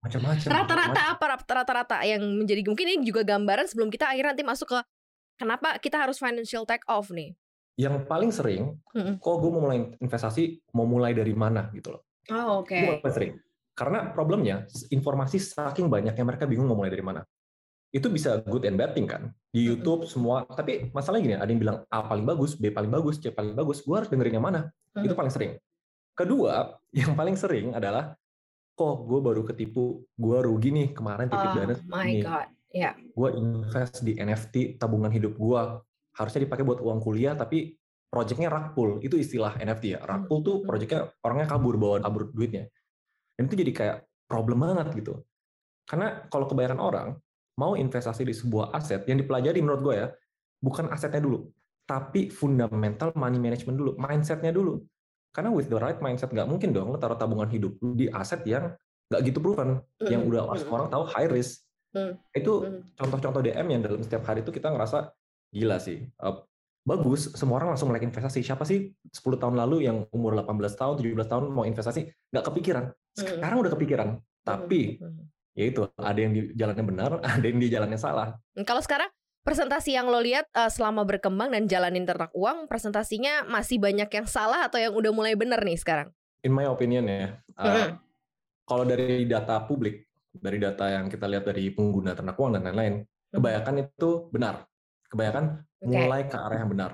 macam-macam. 0.00 0.48
Rata-rata 0.48 1.02
apa 1.12 1.24
rata-rata 1.44 1.96
yang 2.08 2.24
menjadi 2.24 2.64
mungkin 2.64 2.96
ini 2.96 3.04
juga 3.04 3.28
gambaran 3.28 3.68
sebelum 3.68 3.92
kita 3.92 4.08
akhirnya 4.08 4.32
nanti 4.32 4.44
masuk 4.48 4.72
ke 4.72 4.78
kenapa 5.36 5.76
kita 5.76 6.00
harus 6.00 6.16
financial 6.16 6.64
take 6.64 6.84
off 6.88 7.12
nih. 7.12 7.36
Yang 7.76 8.08
paling 8.08 8.32
sering, 8.32 8.80
Mm-mm. 8.96 9.20
kok 9.20 9.36
gue 9.36 9.50
mau 9.52 9.68
mulai 9.68 9.84
investasi, 10.00 10.64
mau 10.72 10.88
mulai 10.88 11.12
dari 11.12 11.36
mana 11.36 11.68
gitu 11.76 11.92
loh. 11.92 12.08
Oh, 12.32 12.64
oke. 12.64 12.72
Itu 12.72 13.04
paling 13.04 13.16
sering. 13.16 13.32
Karena 13.76 14.16
problemnya, 14.16 14.64
informasi 14.88 15.36
saking 15.36 15.92
banyaknya 15.92 16.24
mereka 16.24 16.48
bingung 16.48 16.72
mau 16.72 16.80
mulai 16.80 16.88
dari 16.88 17.04
mana. 17.04 17.20
Itu 17.96 18.12
bisa 18.12 18.44
good 18.44 18.68
and 18.68 18.76
bad 18.76 18.92
thing 18.92 19.08
kan. 19.08 19.32
Di. 19.48 19.72
YouTube 19.72 20.04
semua, 20.04 20.44
tapi 20.44 20.92
masalahnya 20.92 21.22
gini, 21.24 21.36
ada 21.40 21.48
yang 21.48 21.60
bilang 21.64 21.78
A 21.88 22.04
paling 22.04 22.28
bagus, 22.28 22.60
B 22.60 22.68
paling 22.68 22.92
bagus, 22.92 23.16
C 23.16 23.32
paling 23.32 23.56
bagus, 23.56 23.80
gue 23.80 23.96
harus 23.96 24.12
dengerin 24.12 24.36
yang 24.36 24.44
mana. 24.44 24.68
Itu 25.00 25.16
paling 25.16 25.32
sering. 25.32 25.56
Kedua, 26.12 26.76
yang 27.00 27.16
paling 27.16 27.40
sering 27.40 27.72
adalah, 27.72 28.12
kok 28.76 28.96
gue 29.08 29.20
baru 29.24 29.40
ketipu, 29.48 30.04
gue 30.12 30.38
rugi 30.44 30.68
nih 30.76 30.88
kemarin 30.92 31.32
titip 31.32 31.48
Oh 31.48 31.56
dana 31.56 31.74
my 31.88 32.12
god. 32.20 32.48
Ya. 32.76 32.92
gue 32.92 33.28
invest 33.40 34.04
di 34.04 34.20
NFT 34.20 34.76
tabungan 34.76 35.08
hidup 35.08 35.38
gue 35.38 35.60
harusnya 36.12 36.44
dipakai 36.44 36.60
buat 36.60 36.84
uang 36.84 37.00
kuliah 37.00 37.32
tapi 37.32 37.72
projectnya 38.12 38.52
rakpul 38.52 39.00
itu 39.00 39.16
istilah 39.16 39.56
NFT 39.56 39.96
ya 39.96 40.00
rakpul 40.04 40.44
tuh 40.44 40.56
projectnya 40.60 41.08
orangnya 41.24 41.48
kabur 41.48 41.80
bawa 41.80 42.04
kabur 42.04 42.28
duitnya 42.36 42.68
dan 43.32 43.48
itu 43.48 43.56
jadi 43.56 43.72
kayak 43.72 43.96
problem 44.28 44.60
banget 44.60 44.92
gitu 44.92 45.24
karena 45.88 46.28
kalau 46.28 46.44
kebanyakan 46.44 46.80
orang 46.84 47.08
mau 47.56 47.74
investasi 47.74 48.22
di 48.24 48.34
sebuah 48.36 48.72
aset 48.76 49.04
yang 49.08 49.20
dipelajari 49.20 49.60
menurut 49.64 49.82
gue 49.82 49.94
ya 49.96 50.08
bukan 50.60 50.88
asetnya 50.92 51.24
dulu 51.24 51.48
tapi 51.88 52.28
fundamental 52.28 53.12
money 53.16 53.40
management 53.40 53.76
dulu 53.76 53.92
mindsetnya 53.96 54.52
dulu 54.52 54.82
karena 55.32 55.52
with 55.52 55.68
the 55.68 55.78
right 55.78 56.00
mindset 56.00 56.32
nggak 56.32 56.48
mungkin 56.48 56.72
dong 56.72 56.92
lo 56.92 56.98
taruh 57.00 57.16
tabungan 57.16 57.48
hidup 57.48 57.76
lu 57.80 57.96
di 57.96 58.08
aset 58.12 58.44
yang 58.48 58.72
nggak 59.08 59.20
gitu 59.24 59.38
proven 59.38 59.80
yang 60.04 60.24
Mm-mm. 60.26 60.30
udah 60.32 60.42
Mm-mm. 60.50 60.72
orang 60.72 60.88
tahu 60.92 61.04
high 61.12 61.30
risk 61.30 61.66
Hmm. 61.96 62.12
itu 62.36 62.52
Hmm. 62.60 62.84
contoh-contoh 62.92 63.40
DM 63.40 63.66
yang 63.72 63.80
dalam 63.80 64.04
setiap 64.04 64.28
hari 64.28 64.44
itu 64.44 64.52
kita 64.52 64.68
ngerasa 64.68 65.16
gila 65.48 65.80
sih. 65.80 66.04
Uh, 66.20 66.44
bagus, 66.84 67.32
semua 67.32 67.56
orang 67.56 67.72
langsung 67.72 67.88
melek 67.88 68.04
investasi. 68.04 68.44
Siapa 68.44 68.68
sih 68.68 68.92
10 69.08 69.40
tahun 69.40 69.56
lalu 69.56 69.88
yang 69.88 70.04
umur 70.12 70.36
18 70.36 70.76
tahun, 70.76 71.00
17 71.00 71.24
tahun 71.24 71.44
mau 71.48 71.64
investasi? 71.64 72.04
Nggak 72.36 72.44
kepikiran. 72.52 72.84
Sekarang 73.16 73.64
udah 73.64 73.72
kepikiran. 73.72 74.08
Tapi, 74.44 75.00
Hmm. 75.00 75.24
Ya 75.56 75.64
itu, 75.72 75.80
ada 75.96 76.18
yang 76.20 76.32
di 76.36 76.52
jalannya 76.52 76.84
benar, 76.84 77.10
ada 77.40 77.46
yang 77.48 77.58
di 77.58 77.68
jalannya 77.72 77.98
salah. 77.98 78.36
Hmm, 78.52 78.62
Kalau 78.68 78.84
sekarang 78.84 79.08
presentasi 79.42 79.96
yang 79.96 80.06
lo 80.12 80.20
lihat 80.20 80.46
eh, 80.52 80.70
selama 80.70 81.08
berkembang 81.08 81.50
dan 81.50 81.64
jalanin 81.64 82.04
ternak 82.04 82.30
uang, 82.36 82.68
presentasinya 82.68 83.48
masih 83.48 83.80
banyak 83.80 84.06
yang 84.12 84.26
salah 84.28 84.68
atau 84.68 84.76
yang 84.76 84.92
udah 84.92 85.10
mulai 85.10 85.34
bener 85.34 85.58
nih 85.64 85.80
sekarang? 85.80 86.12
In 86.44 86.52
my 86.54 86.68
opinion 86.68 87.08
ya, 87.10 87.42
uh, 87.58 87.98
kalau 88.68 88.86
dari 88.86 89.26
data 89.26 89.66
publik, 89.66 90.06
dari 90.30 90.62
data 90.62 90.86
yang 90.86 91.10
kita 91.10 91.26
lihat 91.26 91.48
dari 91.48 91.74
pengguna 91.74 92.14
ternak 92.14 92.38
uang 92.38 92.54
dan 92.54 92.62
lain-lain, 92.70 93.02
kebanyakan 93.34 93.74
itu 93.82 94.30
benar. 94.30 94.62
Kebanyakan 95.10 95.44
Oke. 95.82 95.90
mulai 95.90 96.22
ke 96.30 96.36
arah 96.38 96.58
yang 96.60 96.70
benar. 96.70 96.90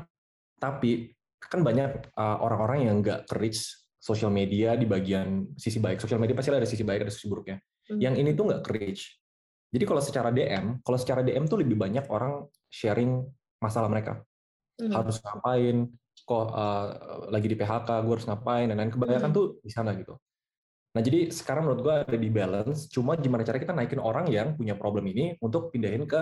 Tapi 0.56 1.12
kan 1.42 1.60
banyak 1.60 2.14
uh, 2.16 2.38
orang-orang 2.40 2.88
yang 2.88 2.96
nggak 3.02 3.28
ke 3.28 3.34
reach 3.36 3.82
sosial 4.02 4.30
media 4.34 4.74
di 4.78 4.86
bagian 4.86 5.52
sisi 5.58 5.82
baik. 5.82 5.98
Sosial 6.02 6.18
media 6.22 6.34
pasti 6.38 6.50
ada 6.50 6.68
sisi 6.68 6.84
baik, 6.86 7.06
ada 7.08 7.12
sisi 7.12 7.26
buruknya. 7.26 7.60
Hmm. 7.90 7.98
Yang 7.98 8.14
ini 8.22 8.30
tuh 8.36 8.44
nggak 8.50 8.62
reach. 8.70 9.18
Jadi 9.72 9.84
kalau 9.88 10.02
secara 10.04 10.28
DM, 10.28 10.84
kalau 10.84 10.98
secara 11.00 11.24
DM 11.24 11.48
tuh 11.48 11.58
lebih 11.64 11.80
banyak 11.80 12.04
orang 12.12 12.44
sharing 12.68 13.24
masalah 13.58 13.88
mereka. 13.88 14.20
Hmm. 14.76 14.92
Harus 14.92 15.18
ngapain, 15.24 15.88
kok 16.22 16.46
uh, 16.52 16.86
lagi 17.32 17.46
di 17.48 17.56
PHK, 17.56 17.88
gue 18.04 18.12
harus 18.12 18.28
ngapain, 18.28 18.68
dan 18.68 18.76
lain 18.78 18.92
Kebanyakan 18.92 19.30
Hmm. 19.32 19.36
tuh 19.36 19.46
di 19.64 19.72
sana 19.72 19.96
gitu. 19.96 20.14
Nah 20.92 21.00
jadi 21.00 21.32
sekarang 21.32 21.64
menurut 21.64 21.80
gue 21.80 21.94
ada 22.04 22.18
di 22.20 22.28
balance, 22.28 22.84
cuma 22.92 23.16
gimana 23.16 23.48
cara 23.48 23.56
kita 23.56 23.72
naikin 23.72 23.96
orang 23.96 24.28
yang 24.28 24.52
punya 24.52 24.76
problem 24.76 25.08
ini 25.08 25.32
untuk 25.40 25.72
pindahin 25.72 26.04
ke 26.04 26.20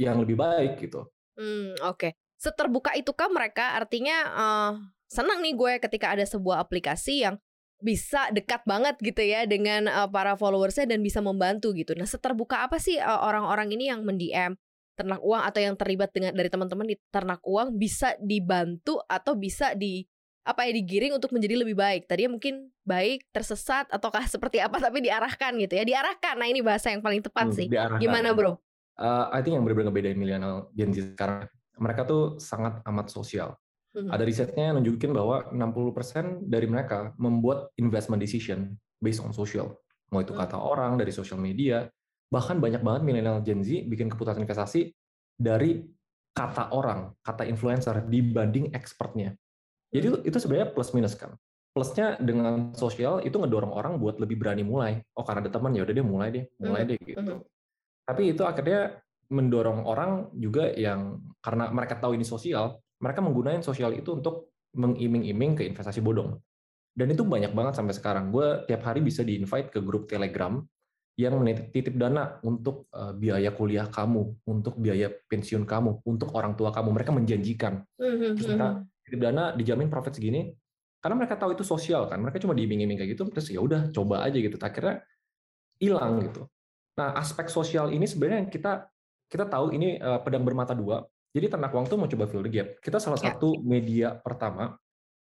yang 0.00 0.16
lebih 0.16 0.40
baik 0.40 0.80
gitu. 0.80 1.04
Hmm, 1.36 1.76
oke. 1.84 2.16
Seterbuka 2.40 2.96
itukah 2.96 3.28
mereka? 3.28 3.76
Artinya 3.76 4.16
eh, 4.32 4.72
senang 5.04 5.44
nih 5.44 5.52
gue 5.52 5.72
ketika 5.84 6.16
ada 6.16 6.24
sebuah 6.24 6.64
aplikasi 6.64 7.28
yang 7.28 7.36
bisa 7.80 8.28
dekat 8.32 8.62
banget 8.68 8.96
gitu 9.00 9.20
ya 9.20 9.44
dengan 9.44 9.88
eh, 9.88 10.08
para 10.08 10.36
followersnya 10.36 10.88
dan 10.88 11.00
bisa 11.00 11.20
membantu 11.24 11.72
gitu. 11.76 11.96
Nah, 11.96 12.08
seterbuka 12.08 12.64
apa 12.64 12.80
sih 12.80 12.96
eh, 13.00 13.04
orang-orang 13.04 13.72
ini 13.74 13.90
yang 13.92 14.04
mendm 14.04 14.56
ternak 14.94 15.24
uang 15.24 15.42
atau 15.48 15.60
yang 15.64 15.74
terlibat 15.80 16.12
dengan 16.12 16.36
dari 16.36 16.52
teman-teman 16.52 16.84
di 16.84 16.96
ternak 17.08 17.40
uang 17.48 17.80
bisa 17.80 18.12
dibantu 18.20 19.00
atau 19.08 19.32
bisa 19.32 19.72
di 19.72 20.04
apa 20.44 20.68
ya 20.68 20.76
digiring 20.76 21.16
untuk 21.16 21.32
menjadi 21.32 21.56
lebih 21.56 21.76
baik. 21.76 22.04
Tadinya 22.04 22.36
mungkin 22.36 22.68
baik, 22.84 23.28
tersesat 23.32 23.88
ataukah 23.88 24.24
seperti 24.34 24.60
apa 24.60 24.76
tapi 24.76 25.00
diarahkan 25.04 25.56
gitu 25.56 25.72
ya. 25.76 25.84
Diarahkan. 25.84 26.36
Nah, 26.36 26.48
ini 26.48 26.60
bahasa 26.60 26.92
yang 26.92 27.00
paling 27.00 27.24
tepat 27.24 27.48
Hmm, 27.48 27.56
sih. 27.56 27.66
diarahkan. 27.68 28.00
Gimana, 28.00 28.36
Bro? 28.36 28.60
Uh, 29.00 29.32
I 29.32 29.40
think 29.40 29.56
yang 29.56 29.64
benar-benar 29.64 29.88
ngebedain 29.88 30.18
milenial 30.20 30.68
Gen 30.76 30.92
Z 30.92 31.16
sekarang, 31.16 31.48
mereka 31.80 32.04
tuh 32.04 32.36
sangat 32.36 32.84
amat 32.84 33.08
sosial. 33.08 33.56
Hmm. 33.90 34.06
Ada 34.06 34.22
risetnya 34.22 34.70
yang 34.70 34.78
nunjukin 34.78 35.10
bahwa 35.10 35.50
60% 35.50 36.46
dari 36.46 36.70
mereka 36.70 37.10
membuat 37.18 37.74
investment 37.74 38.22
decision 38.22 38.78
based 39.02 39.18
on 39.18 39.34
social. 39.34 39.74
Mau 40.14 40.22
itu 40.22 40.30
Hmm. 40.30 40.46
kata 40.46 40.54
orang 40.62 40.94
dari 40.94 41.10
social 41.10 41.42
media, 41.42 41.90
bahkan 42.30 42.62
banyak 42.62 42.86
banget 42.86 43.02
milenial 43.02 43.42
Gen 43.42 43.66
Z 43.66 43.90
bikin 43.90 44.06
keputusan 44.06 44.46
investasi 44.46 44.94
dari 45.34 45.82
kata 46.30 46.70
orang, 46.70 47.18
kata 47.26 47.42
influencer 47.50 48.06
dibanding 48.06 48.70
expertnya. 48.70 49.34
Jadi 49.90 50.04
itu, 50.06 50.18
itu 50.30 50.38
sebenarnya 50.38 50.70
plus 50.70 50.94
minus 50.94 51.18
kan. 51.18 51.34
Plusnya 51.74 52.14
dengan 52.22 52.70
sosial 52.78 53.22
itu 53.26 53.34
ngedorong 53.38 53.74
orang 53.74 53.98
buat 53.98 54.22
lebih 54.22 54.38
berani 54.38 54.62
mulai. 54.62 55.02
Oh 55.18 55.26
karena 55.26 55.42
ada 55.46 55.50
teman 55.50 55.74
ya 55.74 55.82
udah 55.82 55.94
deh 55.94 56.06
mulai 56.06 56.28
deh, 56.30 56.44
mulai 56.62 56.82
Mhm, 56.86 56.88
deh 56.94 56.98
gitu. 57.02 57.20
Tapi 58.06 58.22
itu 58.34 58.42
akhirnya 58.46 59.02
mendorong 59.30 59.86
orang 59.86 60.30
juga 60.34 60.70
yang 60.74 61.22
karena 61.42 61.70
mereka 61.70 61.98
tahu 61.98 62.18
ini 62.18 62.26
sosial, 62.26 62.78
mereka 63.00 63.20
menggunakan 63.24 63.64
sosial 63.64 63.96
itu 63.96 64.20
untuk 64.20 64.52
mengiming-iming 64.76 65.58
ke 65.58 65.62
investasi 65.66 66.04
bodong. 66.04 66.38
Dan 66.94 67.10
itu 67.10 67.24
banyak 67.24 67.56
banget 67.56 67.74
sampai 67.80 67.94
sekarang. 67.96 68.28
Gue 68.30 68.62
tiap 68.68 68.84
hari 68.84 69.00
bisa 69.00 69.24
di-invite 69.24 69.72
ke 69.72 69.80
grup 69.80 70.06
Telegram 70.06 70.60
yang 71.18 71.36
menitip 71.36 71.96
dana 71.96 72.38
untuk 72.44 72.88
eh, 72.92 73.12
biaya 73.16 73.50
kuliah 73.52 73.88
kamu, 73.88 74.46
untuk 74.46 74.76
biaya 74.78 75.10
pensiun 75.10 75.64
kamu, 75.64 76.04
untuk 76.06 76.32
orang 76.36 76.54
tua 76.54 76.70
kamu. 76.70 76.96
Mereka 77.00 77.10
menjanjikan. 77.12 77.84
Mhm, 77.98 78.36
Terus 78.36 78.48
kita 78.56 78.68
mhm. 78.68 78.80
titip 79.06 79.20
dana 79.20 79.42
dijamin 79.56 79.88
profit 79.88 80.14
segini. 80.16 80.52
Karena 81.00 81.16
mereka 81.16 81.40
tahu 81.40 81.56
itu 81.56 81.64
sosial 81.64 82.04
kan. 82.12 82.20
Mereka 82.20 82.44
cuma 82.44 82.52
diiming-iming 82.52 83.00
kayak 83.00 83.16
gitu, 83.16 83.24
terus 83.32 83.48
ya 83.48 83.64
udah 83.64 83.88
coba 83.88 84.20
aja 84.28 84.36
gitu. 84.36 84.60
Akhirnya 84.60 85.00
hilang 85.80 86.20
gitu. 86.20 86.44
Nah, 87.00 87.16
aspek 87.16 87.48
sosial 87.48 87.88
ini 87.88 88.04
sebenarnya 88.04 88.44
yang 88.44 88.50
kita 88.52 88.84
kita 89.30 89.48
tahu 89.48 89.72
ini 89.72 89.96
eh, 89.96 90.20
pedang 90.20 90.44
bermata 90.44 90.76
dua. 90.76 91.00
Jadi 91.30 91.46
ternak 91.46 91.70
uang 91.70 91.86
tuh 91.86 91.96
mau 91.98 92.10
coba 92.10 92.24
fill 92.26 92.42
the 92.42 92.50
gap. 92.50 92.68
Kita 92.82 92.98
salah 92.98 93.18
Ya. 93.22 93.34
satu 93.34 93.62
media 93.62 94.18
pertama 94.18 94.74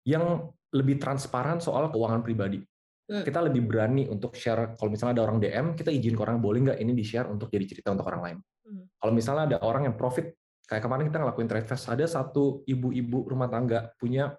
yang 0.07 0.47
lebih 0.71 1.01
transparan 1.01 1.59
soal 1.59 1.91
keuangan 1.91 2.23
pribadi. 2.23 2.63
Hmm. 3.09 3.25
Kita 3.25 3.41
lebih 3.41 3.65
berani 3.65 4.05
untuk 4.05 4.37
share. 4.37 4.77
Kalau 4.77 4.89
misalnya 4.93 5.19
ada 5.19 5.23
orang 5.25 5.41
DM, 5.41 5.73
kita 5.73 5.89
izin 5.89 6.13
ke 6.13 6.21
orang 6.21 6.37
boleh 6.39 6.61
nggak 6.61 6.79
ini 6.79 6.93
di 6.93 7.01
share 7.01 7.25
untuk 7.25 7.49
jadi 7.49 7.65
cerita 7.65 7.89
untuk 7.89 8.05
orang 8.05 8.21
lain. 8.21 8.37
Hmm. 8.69 8.85
Kalau 9.01 9.11
misalnya 9.11 9.43
ada 9.49 9.57
orang 9.65 9.89
yang 9.89 9.95
profit, 9.97 10.29
kayak 10.69 10.85
kemarin 10.85 11.09
kita 11.09 11.17
ngelakuin 11.19 11.49
trade 11.49 11.67
fest, 11.67 11.89
ada 11.89 12.05
satu 12.05 12.61
ibu-ibu 12.69 13.25
rumah 13.25 13.49
tangga 13.49 13.89
punya 13.97 14.29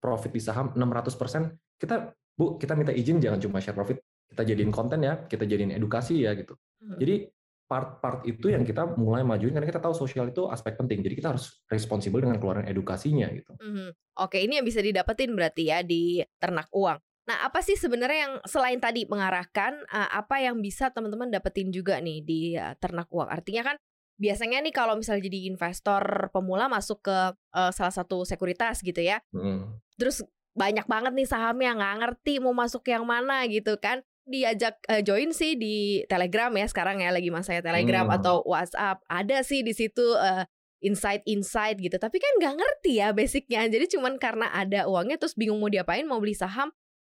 profit 0.00 0.32
di 0.32 0.40
saham 0.40 0.72
600%, 0.72 1.52
kita 1.76 2.16
bu 2.34 2.56
kita 2.56 2.72
minta 2.74 2.90
izin 2.96 3.20
jangan 3.20 3.38
cuma 3.38 3.60
share 3.60 3.76
profit, 3.76 4.00
kita 4.32 4.42
jadiin 4.42 4.72
konten 4.72 5.04
ya, 5.04 5.20
kita 5.28 5.44
jadiin 5.44 5.76
edukasi 5.76 6.24
ya 6.24 6.32
gitu. 6.32 6.56
Hmm. 6.80 6.96
Jadi 6.96 7.28
part-part 7.64 8.22
itu 8.28 8.52
yang 8.52 8.62
kita 8.62 8.84
mulai 9.00 9.24
majuin 9.24 9.56
karena 9.56 9.68
kita 9.68 9.80
tahu 9.80 9.96
sosial 9.96 10.28
itu 10.28 10.44
aspek 10.52 10.76
penting. 10.76 11.00
Jadi 11.00 11.14
kita 11.16 11.32
harus 11.32 11.64
responsibel 11.66 12.20
dengan 12.20 12.36
keluaran 12.36 12.68
edukasinya 12.68 13.28
gitu. 13.32 13.56
Mhm. 13.56 14.20
Oke, 14.20 14.44
ini 14.44 14.60
yang 14.60 14.66
bisa 14.68 14.84
didapetin 14.84 15.32
berarti 15.32 15.72
ya 15.72 15.80
di 15.80 16.20
ternak 16.36 16.68
uang. 16.70 17.00
Nah, 17.24 17.40
apa 17.40 17.64
sih 17.64 17.74
sebenarnya 17.74 18.28
yang 18.28 18.34
selain 18.44 18.76
tadi 18.78 19.08
mengarahkan 19.08 19.80
eh, 19.88 20.10
apa 20.12 20.44
yang 20.44 20.60
bisa 20.60 20.92
teman-teman 20.92 21.32
dapetin 21.32 21.72
juga 21.72 21.96
nih 21.98 22.20
di 22.20 22.40
eh, 22.54 22.76
ternak 22.76 23.08
uang? 23.08 23.32
Artinya 23.32 23.72
kan 23.72 23.76
biasanya 24.14 24.62
nih 24.62 24.70
kalau 24.70 24.94
misalnya 24.94 25.26
jadi 25.26 25.50
investor 25.50 26.30
pemula 26.30 26.68
masuk 26.68 27.00
ke 27.00 27.18
eh, 27.32 27.72
salah 27.72 27.94
satu 27.94 28.28
sekuritas 28.28 28.84
gitu 28.84 29.00
ya. 29.00 29.24
Hmm. 29.32 29.80
Terus 29.96 30.20
banyak 30.54 30.86
banget 30.86 31.12
nih 31.16 31.26
sahamnya 31.26 31.74
nggak 31.74 31.94
ngerti 31.98 32.38
mau 32.38 32.52
masuk 32.52 32.84
yang 32.92 33.08
mana 33.08 33.48
gitu 33.48 33.80
kan. 33.80 34.04
Diajak 34.24 34.80
eh, 34.88 35.04
join 35.04 35.36
sih 35.36 35.56
di 35.56 36.00
Telegram 36.08 36.48
ya 36.56 36.64
sekarang 36.64 37.04
ya 37.04 37.12
lagi 37.12 37.28
masanya 37.28 37.60
Telegram 37.60 38.08
Hmm. 38.08 38.16
atau 38.16 38.40
WhatsApp. 38.48 39.04
Ada 39.08 39.44
sih 39.44 39.60
di 39.60 39.76
situ 39.76 40.16
eh, 40.16 40.48
insight-insight 40.84 41.80
gitu. 41.80 41.96
Tapi 41.96 42.16
kan 42.20 42.32
nggak 42.40 42.54
ngerti 42.60 42.92
ya 43.00 43.12
basicnya. 43.16 43.64
Jadi 43.68 43.96
cuman 43.96 44.16
karena 44.20 44.52
ada 44.52 44.84
uangnya 44.88 45.16
terus 45.16 45.36
bingung 45.36 45.60
mau 45.60 45.68
diapain, 45.72 46.04
mau 46.04 46.20
beli 46.20 46.36
saham, 46.36 46.72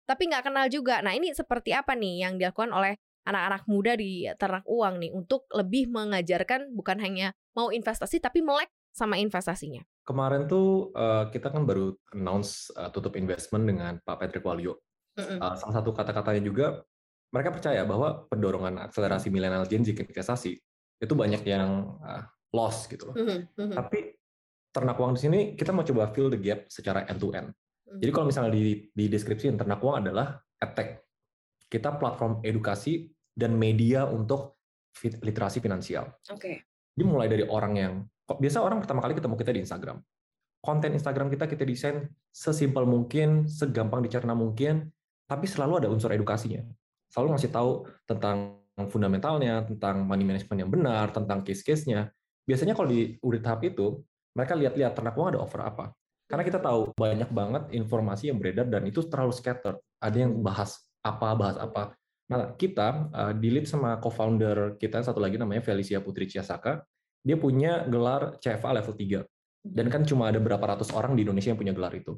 tapi 0.07 0.31
nggak 0.31 0.47
kenal 0.47 0.67
juga. 0.71 1.03
Nah 1.03 1.15
ini 1.15 1.35
seperti 1.35 1.75
apa 1.75 1.99
nih 1.99 2.27
yang 2.27 2.39
dilakukan 2.39 2.71
oleh 2.71 2.99
anak-anak 3.27 3.63
muda 3.67 3.99
di 3.99 4.23
ternak 4.39 4.63
uang 4.71 5.03
nih 5.03 5.11
untuk 5.11 5.51
lebih 5.51 5.91
mengajarkan 5.91 6.71
bukan 6.71 7.03
hanya 7.03 7.35
mau 7.59 7.75
investasi 7.75 8.23
tapi 8.23 8.39
melek 8.39 8.71
sama 8.95 9.19
investasinya. 9.19 9.83
Kemarin 10.07 10.47
tuh 10.47 10.95
eh, 10.95 11.27
kita 11.35 11.51
kan 11.51 11.67
baru 11.67 11.91
announce 12.15 12.71
eh, 12.79 12.91
tutup 12.95 13.19
investment 13.19 13.67
dengan 13.67 13.99
Pak 13.99 14.17
Patrick 14.23 14.47
Walio. 14.47 14.79
Mm-mm. 15.17 15.41
Uh, 15.41 15.57
salah 15.57 15.81
satu 15.81 15.97
kata-katanya 15.97 16.45
juga 16.45 16.85
mereka 17.31 17.51
percaya 17.53 17.83
bahwa 17.83 18.27
pendorongan 18.31 18.87
akselerasi 18.91 19.29
milenial 19.31 19.67
Gen 19.67 19.83
Z 19.83 19.93
ke 19.95 20.07
investasi 20.07 20.57
itu 20.97 21.15
banyak 21.15 21.43
yang 21.45 21.99
uh, 22.01 22.25
loss 22.55 22.89
gitu 22.89 23.13
loh. 23.13 23.17
Mhm, 23.19 23.39
mhm, 23.53 23.75
Tapi 23.77 23.99
ternak 24.73 24.97
uang 24.97 25.17
di 25.17 25.21
sini 25.21 25.39
kita 25.57 25.73
mau 25.73 25.85
coba 25.85 26.09
fill 26.13 26.33
the 26.33 26.41
gap 26.41 26.69
secara 26.69 27.05
end 27.09 27.21
to 27.21 27.29
end. 27.35 27.53
mhm. 27.89 28.01
Jadi 28.01 28.11
kalau 28.13 28.27
misalnya 28.29 28.53
di, 28.55 28.89
di 28.89 29.05
deskripsi 29.11 29.53
ternak 29.57 29.81
uang 29.83 30.07
adalah 30.07 30.41
edtech. 30.61 31.05
Kita 31.67 31.99
platform 31.99 32.47
edukasi 32.47 33.11
dan 33.35 33.59
media 33.59 34.07
untuk 34.07 34.57
fit- 34.95 35.19
literasi 35.21 35.59
finansial. 35.59 36.09
Oke. 36.31 36.63
Jadi 36.97 37.05
mulai 37.05 37.29
dari 37.29 37.45
orang 37.45 37.73
yang 37.77 37.93
biasa 38.27 38.63
orang 38.63 38.81
pertama 38.81 39.03
kali 39.05 39.19
ketemu 39.19 39.35
kita 39.37 39.51
di 39.53 39.61
Instagram. 39.67 39.99
Konten 40.63 40.97
Instagram 40.97 41.29
kita 41.29 41.45
kita 41.47 41.63
desain 41.63 42.09
sesimpel 42.33 42.89
mungkin, 42.89 43.45
segampang 43.47 44.01
dicerna 44.03 44.33
mungkin, 44.33 44.89
tapi 45.29 45.47
selalu 45.47 45.85
ada 45.85 45.89
unsur 45.93 46.11
edukasinya. 46.11 46.65
Selalu 47.17 47.33
ngasih 47.33 47.49
tahu 47.49 47.89
tentang 48.05 48.61
fundamentalnya, 48.93 49.65
tentang 49.65 50.05
money 50.05 50.21
management 50.21 50.59
yang 50.61 50.69
benar, 50.69 51.09
tentang 51.17 51.41
case-case-nya. 51.41 52.13
Biasanya 52.45 52.77
kalau 52.77 52.93
di 52.93 53.17
udah 53.25 53.41
tahap 53.41 53.65
itu, 53.65 54.05
mereka 54.37 54.53
lihat-lihat 54.53 54.93
ternak 54.93 55.17
uang 55.17 55.33
ada 55.33 55.41
offer 55.41 55.65
apa. 55.65 55.97
Karena 56.29 56.45
kita 56.45 56.61
tahu 56.61 56.93
banyak 56.93 57.33
banget 57.33 57.73
informasi 57.73 58.29
yang 58.29 58.37
beredar 58.37 58.69
dan 58.69 58.85
itu 58.85 59.01
terlalu 59.09 59.33
scattered. 59.33 59.81
Ada 59.97 60.29
yang 60.29 60.45
bahas 60.45 60.77
apa, 61.01 61.33
bahas 61.33 61.57
apa. 61.57 61.97
Nah, 62.29 62.53
kita 62.53 63.09
uh, 63.17 63.33
di 63.33 63.49
lead 63.49 63.65
sama 63.65 63.97
co-founder 63.97 64.77
kita 64.77 65.01
satu 65.01 65.23
lagi 65.23 65.41
namanya 65.41 65.65
Felicia 65.65 66.05
Putri 66.05 66.29
Ciasaka. 66.29 66.85
Dia 67.25 67.41
punya 67.41 67.89
gelar 67.89 68.37
CFA 68.45 68.77
level 68.77 68.93
3. 68.93 69.25
Dan 69.65 69.89
kan 69.89 70.05
cuma 70.05 70.29
ada 70.29 70.37
berapa 70.37 70.63
ratus 70.63 70.93
orang 70.93 71.17
di 71.17 71.25
Indonesia 71.25 71.49
yang 71.49 71.59
punya 71.59 71.73
gelar 71.73 71.97
itu. 71.97 72.13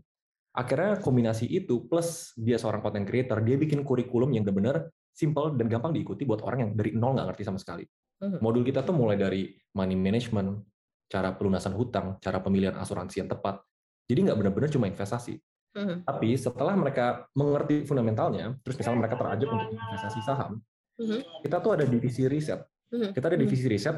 Akhirnya 0.59 0.99
kombinasi 0.99 1.47
itu 1.47 1.87
plus 1.87 2.35
dia 2.35 2.59
seorang 2.59 2.83
content 2.83 3.07
creator, 3.07 3.39
dia 3.47 3.55
bikin 3.55 3.87
kurikulum 3.87 4.35
yang 4.35 4.43
benar-benar 4.43 4.91
simple 5.15 5.55
dan 5.55 5.71
gampang 5.71 5.95
diikuti 5.95 6.27
buat 6.27 6.43
orang 6.43 6.59
yang 6.67 6.71
dari 6.75 6.91
nol 6.99 7.15
nggak 7.15 7.31
ngerti 7.31 7.43
sama 7.47 7.63
sekali. 7.63 7.87
Mhm. 8.19 8.43
Modul 8.43 8.67
kita 8.67 8.83
tuh 8.83 8.91
mulai 8.91 9.15
dari 9.15 9.55
money 9.79 9.95
management, 9.95 10.59
cara 11.07 11.31
pelunasan 11.39 11.79
hutang, 11.79 12.19
cara 12.19 12.43
pemilihan 12.43 12.75
asuransi 12.75 13.23
yang 13.23 13.31
tepat. 13.31 13.63
Jadi 14.11 14.19
nggak 14.27 14.35
benar-benar 14.35 14.71
cuma 14.75 14.91
investasi. 14.91 15.39
Mhm, 15.79 16.03
Tapi 16.03 16.29
setelah 16.35 16.75
mereka 16.75 17.31
mengerti 17.39 17.87
fundamentalnya, 17.87 18.59
terus 18.67 18.83
misalnya 18.83 19.07
mereka 19.07 19.15
terajak 19.15 19.47
untuk 19.47 19.69
investasi 19.71 20.21
saham, 20.27 20.59
mhm, 20.99 21.23
kita 21.47 21.63
tuh 21.63 21.79
ada 21.79 21.85
divisi 21.87 22.27
riset. 22.27 22.67
Kita 22.89 23.31
ada 23.31 23.39
divisi 23.39 23.69
riset. 23.71 23.95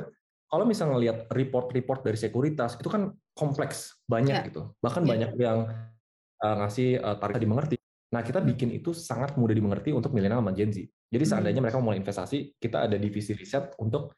Kalau 0.50 0.66
misalnya 0.66 0.98
ngelihat 0.98 1.18
report-report 1.30 2.04
dari 2.04 2.18
sekuritas, 2.18 2.74
itu 2.76 2.90
kan 2.90 3.14
kompleks, 3.32 4.02
banyak 4.04 4.34
Ya. 4.34 4.42
gitu. 4.50 4.74
Bahkan 4.82 5.06
Ya. 5.06 5.08
banyak 5.14 5.30
yang 5.38 5.58
ngasih 6.40 7.00
uh, 7.00 7.16
tarif 7.20 7.36
dimengerti. 7.36 7.76
Nah, 8.10 8.26
kita 8.26 8.42
Hmm. 8.42 8.50
bikin 8.50 8.68
itu 8.74 8.90
sangat 8.90 9.38
mudah 9.38 9.54
dimengerti 9.54 9.94
untuk 9.94 10.10
milenial 10.10 10.42
sama 10.42 10.50
Gen 10.50 10.74
Z. 10.74 10.82
Jadi 10.82 11.24
Hmm. 11.24 11.30
seandainya 11.30 11.60
mereka 11.62 11.78
mau 11.78 11.92
mulai 11.92 12.02
investasi, 12.02 12.58
kita 12.58 12.90
ada 12.90 12.96
divisi 12.98 13.36
riset 13.38 13.76
untuk 13.78 14.16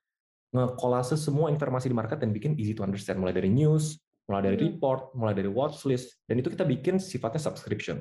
ngekolase 0.53 1.17
semua 1.17 1.53
informasi 1.53 1.93
di 1.93 1.97
market 1.97 2.21
dan 2.21 2.33
bikin 2.33 2.57
easy 2.57 2.73
to 2.73 2.85
understand. 2.85 3.21
Mulai 3.21 3.37
dari 3.37 3.53
news, 3.53 4.01
mulai 4.29 4.49
dari 4.49 4.57
Hmm. 4.57 4.65
report, 4.73 5.13
mulai 5.13 5.35
dari 5.37 5.49
watch 5.49 5.85
list, 5.85 6.25
dan 6.25 6.41
itu 6.41 6.49
kita 6.49 6.65
bikin 6.65 6.97
sifatnya 6.97 7.41
subscription. 7.41 8.01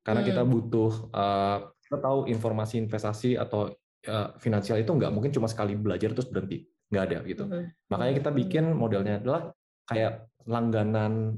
Karena 0.00 0.24
kita 0.24 0.42
butuh, 0.48 1.12
uh, 1.12 1.58
kita 1.84 1.98
tahu 2.00 2.24
informasi 2.28 2.80
investasi 2.80 3.36
atau 3.36 3.68
uh, 4.08 4.28
finansial 4.40 4.80
itu 4.80 4.88
nggak 4.88 5.12
mungkin 5.12 5.28
cuma 5.28 5.44
sekali 5.44 5.76
belajar 5.76 6.16
terus 6.16 6.28
berhenti. 6.32 6.64
Nggak 6.88 7.04
ada 7.04 7.18
gitu. 7.28 7.44
Makanya 7.92 8.12
kita 8.16 8.30
bikin 8.32 8.64
modelnya 8.72 9.20
adalah 9.20 9.52
kayak 9.84 10.24
langganan 10.48 11.36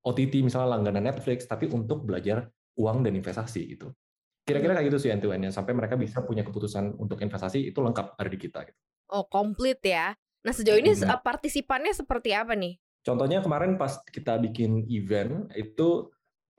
OTT 0.00 0.40
misalnya 0.40 0.76
langganan 0.76 1.04
Netflix 1.04 1.44
tapi 1.44 1.68
untuk 1.68 2.08
belajar 2.08 2.48
uang 2.80 3.04
dan 3.04 3.12
investasi 3.16 3.76
gitu. 3.76 3.92
Kira-kira 4.44 4.72
kayak 4.72 4.88
gitu 4.88 4.98
sih 4.98 5.10
end 5.12 5.20
to 5.20 5.30
end 5.30 5.46
sampai 5.52 5.76
mereka 5.76 5.94
bisa 6.00 6.24
punya 6.24 6.40
keputusan 6.40 6.96
untuk 6.96 7.20
investasi 7.20 7.70
itu 7.70 7.78
lengkap 7.78 8.16
ada 8.16 8.30
di 8.30 8.38
kita 8.40 8.64
gitu. 8.64 8.78
Oh, 9.10 9.26
komplit 9.28 9.82
ya. 9.84 10.16
Nah, 10.40 10.52
sejauh 10.56 10.80
ini 10.80 10.96
eh, 10.96 11.20
partisipannya 11.20 11.92
seperti 11.92 12.32
apa 12.32 12.56
nih? 12.56 12.80
Contohnya 13.04 13.44
kemarin 13.44 13.76
pas 13.76 14.00
kita 14.08 14.40
bikin 14.40 14.88
event 14.88 15.48
itu 15.56 16.08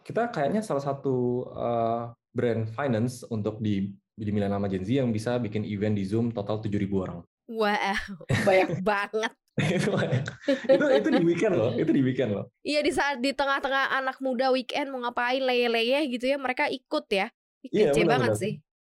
kita 0.02 0.34
kayaknya 0.34 0.66
salah 0.66 0.82
satu 0.82 1.46
uh, 1.54 2.10
brand 2.34 2.66
finance 2.74 3.22
untuk 3.30 3.62
di 3.62 3.94
di 4.18 4.32
Milan 4.34 4.54
sama 4.54 4.70
Gen 4.70 4.86
Z 4.86 4.90
yang 5.02 5.10
bisa 5.10 5.38
bikin 5.42 5.66
event 5.66 5.98
di 5.98 6.06
Zoom 6.06 6.30
total 6.30 6.62
7.000 6.62 6.90
orang. 6.94 7.20
Wah, 7.50 7.98
banyak 8.46 8.82
banget. 8.86 9.34
Itu 9.60 9.92
itu 10.72 10.86
itu 10.96 11.08
di 11.12 11.24
weekend 11.28 11.54
loh, 11.60 11.76
itu 11.76 11.92
di 11.92 12.02
weekend 12.02 12.32
loh. 12.32 12.48
Iya 12.64 12.80
di 12.82 12.92
saat 12.96 13.20
di 13.20 13.36
tengah-tengah 13.36 13.92
anak 14.00 14.18
muda 14.24 14.48
weekend 14.56 14.88
mau 14.96 15.04
ngapain 15.04 15.44
leye-leye 15.44 16.08
gitu 16.08 16.32
ya 16.32 16.40
mereka 16.40 16.72
ikut 16.72 17.06
ya. 17.12 17.28
Iya, 17.68 17.92
banget 17.92 18.08
benar-benar. 18.08 18.40
sih. 18.40 18.54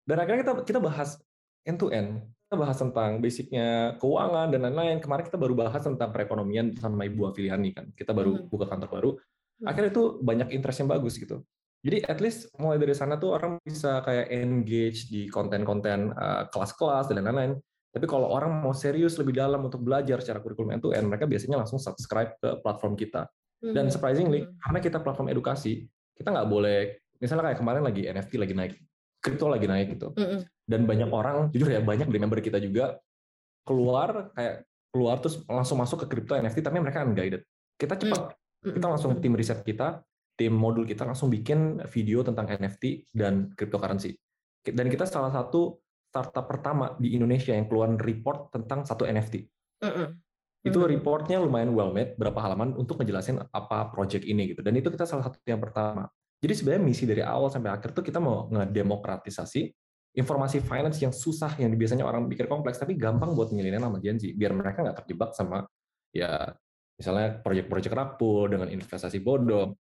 Dan 0.05 0.17
akhirnya 0.21 0.41
kita 0.45 0.53
kita 0.69 0.81
bahas 0.83 1.19
end 1.65 1.79
to 1.81 1.89
end. 1.89 2.21
Kita 2.47 2.57
bahas 2.61 2.77
tentang 2.77 3.11
basicnya 3.25 3.97
keuangan 3.97 4.53
dan 4.53 4.61
lain-lain. 4.69 5.01
Kemarin 5.01 5.25
kita 5.25 5.41
baru 5.41 5.57
bahas 5.57 5.81
tentang 5.81 6.13
perekonomian 6.13 6.77
sama 6.77 7.09
Ibu 7.09 7.33
Afiliani 7.33 7.73
kan. 7.73 7.89
Kita 7.97 8.13
baru 8.13 8.45
Mhm. 8.45 8.53
buka 8.53 8.69
kantor 8.69 8.89
baru. 8.93 9.11
Hmm. 9.17 9.67
Akhirnya 9.73 9.91
itu 9.91 10.21
banyak 10.21 10.49
interest 10.53 10.85
yang 10.85 10.91
bagus 10.93 11.17
gitu. 11.17 11.41
Jadi 11.83 12.05
at 12.07 12.21
least 12.23 12.53
mulai 12.61 12.79
dari 12.79 12.95
sana 12.95 13.19
tuh 13.19 13.35
orang 13.35 13.59
bisa 13.65 14.05
kayak 14.07 14.31
engage 14.31 15.11
di 15.11 15.27
konten-konten 15.27 16.15
uh, 16.15 16.47
kelas-kelas 16.53 17.11
dan 17.11 17.25
lain-lain. 17.27 17.59
Tapi 17.93 18.09
kalau 18.09 18.33
orang 18.33 18.65
mau 18.65 18.73
serius 18.73 19.21
lebih 19.21 19.37
dalam 19.37 19.61
untuk 19.69 19.85
belajar 19.85 20.25
secara 20.25 20.41
kurikulum 20.41 20.73
end 20.73 20.81
to 20.81 20.97
end, 20.97 21.13
mereka 21.13 21.29
biasanya 21.29 21.61
langsung 21.61 21.77
subscribe 21.77 22.41
ke 22.41 22.59
platform 22.65 22.97
kita. 22.97 23.29
Dan 23.63 23.87
Mhm, 23.87 23.93
surprisingly, 23.93 24.41
mhm. 24.43 24.59
karena 24.59 24.79
kita 24.81 24.99
platform 25.05 25.29
edukasi, 25.29 25.87
kita 26.17 26.33
nggak 26.33 26.49
boleh, 26.49 26.99
misalnya 27.21 27.53
kayak 27.53 27.61
kemarin 27.61 27.83
lagi 27.85 28.03
NFT 28.09 28.33
lagi 28.41 28.55
naik, 28.57 28.73
kripto 29.21 29.47
lagi 29.47 29.67
naik 29.69 29.87
gitu. 29.95 30.09
Mhm. 30.17 30.39
Dan 30.67 30.81
banyak 30.89 31.11
orang, 31.13 31.37
jujur 31.53 31.69
ya 31.69 31.85
banyak 31.85 32.09
di 32.09 32.19
member 32.19 32.41
kita 32.41 32.59
juga 32.59 32.97
keluar 33.63 34.35
kayak 34.35 34.67
keluar 34.93 35.17
terus 35.23 35.41
langsung 35.47 35.79
masuk 35.79 36.05
ke 36.05 36.07
kripto 36.17 36.35
NFT 36.35 36.65
tapi 36.65 36.81
mereka 36.81 37.07
unguided. 37.07 37.45
Kita 37.79 37.95
cepat, 37.95 38.35
kita 38.63 38.87
langsung 38.89 39.21
tim 39.23 39.33
riset 39.37 39.63
kita, 39.63 40.03
tim 40.37 40.53
modul 40.53 40.83
kita 40.89 41.07
langsung 41.07 41.29
bikin 41.29 41.81
video 41.93 42.25
tentang 42.25 42.49
NFT 42.49 43.13
dan 43.13 43.53
cryptocurrency. 43.55 44.17
Dan 44.63 44.87
kita 44.91 45.07
salah 45.07 45.35
satu 45.35 45.82
startup 46.13 46.45
pertama 46.45 46.93
di 47.01 47.17
Indonesia 47.17 47.57
yang 47.57 47.65
keluar 47.65 47.89
report 47.97 48.53
tentang 48.53 48.85
satu 48.85 49.09
NFT. 49.09 49.49
Mhm. 49.81 50.07
Itu 50.69 50.85
reportnya 50.85 51.41
lumayan 51.41 51.73
well 51.73 51.91
made, 51.91 52.15
berapa 52.21 52.37
halaman 52.37 52.77
untuk 52.77 53.01
ngejelasin 53.01 53.41
apa 53.51 53.89
project 53.91 54.29
ini 54.29 54.53
gitu. 54.53 54.61
Dan 54.61 54.77
itu 54.77 54.93
kita 54.93 55.09
salah 55.09 55.25
satu 55.25 55.41
yang 55.49 55.59
pertama. 55.59 56.07
Jadi 56.39 56.53
sebenarnya 56.53 56.83
misi 56.85 57.09
dari 57.09 57.25
awal 57.25 57.49
sampai 57.49 57.73
akhir 57.73 57.97
tuh 57.97 58.05
kita 58.05 58.21
mau 58.21 58.47
ngedemokratisasi 58.53 59.73
informasi 60.13 60.61
finance 60.61 61.01
yang 61.01 61.11
susah, 61.11 61.57
yang 61.57 61.73
biasanya 61.73 62.05
orang 62.05 62.29
pikir 62.29 62.45
kompleks, 62.45 62.77
tapi 62.77 63.01
gampang 63.01 63.33
buat 63.33 63.49
milenial 63.51 63.89
sama 63.89 63.99
Gen 64.05 64.21
Z, 64.21 64.37
biar 64.37 64.53
mereka 64.53 64.85
nggak 64.85 65.03
terjebak 65.03 65.33
sama 65.33 65.65
ya 66.13 66.53
misalnya 67.01 67.41
proyek-proyek 67.41 67.89
rakpul 67.89 68.53
dengan 68.53 68.69
investasi 68.69 69.25
bodong. 69.25 69.73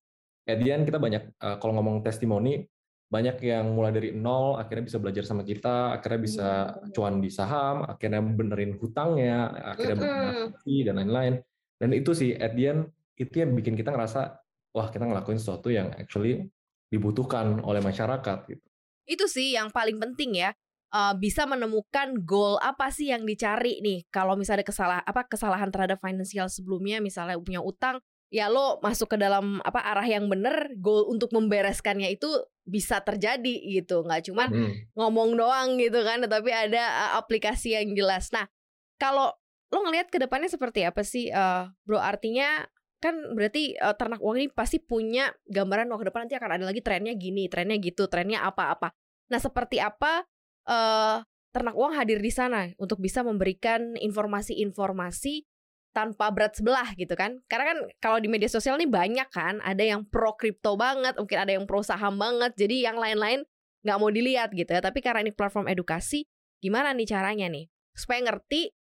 At 0.48 0.58
the 0.58 0.72
end 0.72 0.88
kita 0.88 0.98
banyak, 0.98 1.22
eh, 1.38 1.56
kalau 1.60 1.78
ngomong 1.78 2.02
testimoni, 2.02 2.64
banyak 3.12 3.44
yang 3.44 3.76
mulai 3.76 3.92
dari 3.92 4.16
nol, 4.16 4.56
akhirnya 4.56 4.88
bisa 4.88 4.96
belajar 4.96 5.28
sama 5.28 5.44
kita, 5.44 5.92
akhirnya 5.92 6.20
bisa 6.24 6.48
cuan 6.96 7.20
di 7.20 7.28
saham, 7.28 7.84
akhirnya 7.84 8.24
benerin 8.24 8.80
hutangnya, 8.80 9.52
akhirnya 9.76 10.00
berinvestasi, 10.00 10.76
dan 10.88 10.94
lain-lain. 10.96 11.34
Dan 11.76 11.92
itu 11.92 12.16
sih, 12.16 12.32
at 12.32 12.56
the 12.56 12.72
end, 12.72 12.88
itu 13.20 13.44
yang 13.44 13.52
bikin 13.52 13.76
kita 13.76 13.92
ngerasa, 13.92 14.40
wah 14.72 14.88
kita 14.88 15.04
ngelakuin 15.04 15.36
sesuatu 15.36 15.68
yang 15.68 15.92
actually 15.92 16.48
dibutuhkan 16.88 17.60
oleh 17.60 17.84
masyarakat. 17.84 18.48
Gitu. 18.48 18.64
Itu 19.04 19.28
sih 19.28 19.52
yang 19.60 19.68
paling 19.68 20.00
penting 20.00 20.48
ya. 20.48 20.56
eh, 20.92 21.14
bisa 21.16 21.48
menemukan 21.48 22.20
goal 22.22 22.60
apa 22.60 22.92
sih 22.92 23.08
yang 23.12 23.24
dicari 23.24 23.80
nih. 23.80 24.04
Kalau 24.12 24.36
misalnya 24.36 24.64
kesalahan 24.64 25.04
apa 25.04 25.24
kesalahan 25.24 25.72
terhadap 25.72 25.98
finansial 26.04 26.52
sebelumnya, 26.52 27.00
misalnya 27.00 27.40
punya 27.40 27.64
utang, 27.64 27.96
ya 28.32 28.48
lo 28.48 28.80
masuk 28.80 29.12
ke 29.12 29.16
dalam 29.20 29.60
apa 29.60 29.84
arah 29.84 30.08
yang 30.08 30.24
bener, 30.32 30.72
goal 30.80 31.12
untuk 31.12 31.36
membereskannya 31.36 32.08
itu 32.08 32.32
bisa 32.64 33.04
terjadi 33.04 33.60
gitu. 33.68 34.00
Nggak 34.00 34.32
cuman 34.32 34.48
Hmm. 34.48 34.72
ngomong 34.96 35.36
doang 35.36 35.76
gitu 35.76 36.00
kan, 36.00 36.24
tetapi 36.24 36.48
ada 36.48 36.80
uh, 36.80 37.12
aplikasi 37.20 37.76
yang 37.76 37.92
jelas. 37.92 38.32
Nah, 38.32 38.48
kalau 38.96 39.36
lo 39.68 39.78
ngelihat 39.84 40.08
ke 40.08 40.16
depannya 40.16 40.48
seperti 40.48 40.80
apa 40.88 41.04
sih, 41.04 41.28
uh, 41.28 41.68
bro? 41.84 42.00
Artinya 42.00 42.64
kan 43.04 43.36
berarti 43.36 43.76
uh, 43.76 43.92
ternak 44.00 44.24
uang 44.24 44.40
ini 44.40 44.48
pasti 44.48 44.80
punya 44.80 45.28
gambaran 45.52 45.92
wah 45.92 46.00
ke 46.00 46.08
depan 46.08 46.24
nanti 46.24 46.36
akan 46.40 46.50
ada 46.56 46.64
lagi 46.64 46.80
trennya 46.80 47.12
gini, 47.12 47.52
trennya 47.52 47.76
gitu, 47.84 48.08
trennya 48.08 48.48
apa-apa. 48.48 48.96
Nah, 49.28 49.40
seperti 49.44 49.76
apa 49.76 50.24
uh, 50.72 51.20
ternak 51.52 51.76
uang 51.76 51.92
hadir 52.00 52.16
di 52.16 52.32
sana 52.32 52.72
untuk 52.80 52.96
bisa 52.96 53.20
memberikan 53.20 53.92
informasi-informasi 54.00 55.51
tanpa 55.92 56.32
berat 56.32 56.56
sebelah 56.56 56.88
gitu 56.96 57.12
kan? 57.12 57.38
Karena 57.46 57.76
kan 57.76 57.78
kalau 58.00 58.18
di 58.18 58.28
media 58.32 58.48
sosial 58.48 58.80
nih 58.80 58.88
banyak 58.88 59.28
kan, 59.28 59.60
ada 59.60 59.84
yang 59.84 60.08
pro 60.08 60.34
kripto 60.34 60.74
banget, 60.74 61.14
mungkin 61.20 61.38
ada 61.38 61.52
yang 61.52 61.64
pro 61.68 61.84
saham 61.84 62.16
banget, 62.16 62.56
jadi 62.56 62.92
yang 62.92 62.96
lain-lain 62.96 63.44
nggak 63.84 63.96
mau 64.00 64.08
dilihat 64.08 64.50
gitu 64.56 64.72
ya. 64.72 64.80
Tapi 64.80 65.04
karena 65.04 65.22
ini 65.22 65.32
platform 65.36 65.68
edukasi, 65.68 66.24
gimana 66.58 66.90
nih 66.96 67.06
caranya 67.06 67.46
nih 67.52 67.68
supaya 67.92 68.24
ngerti, 68.24 68.72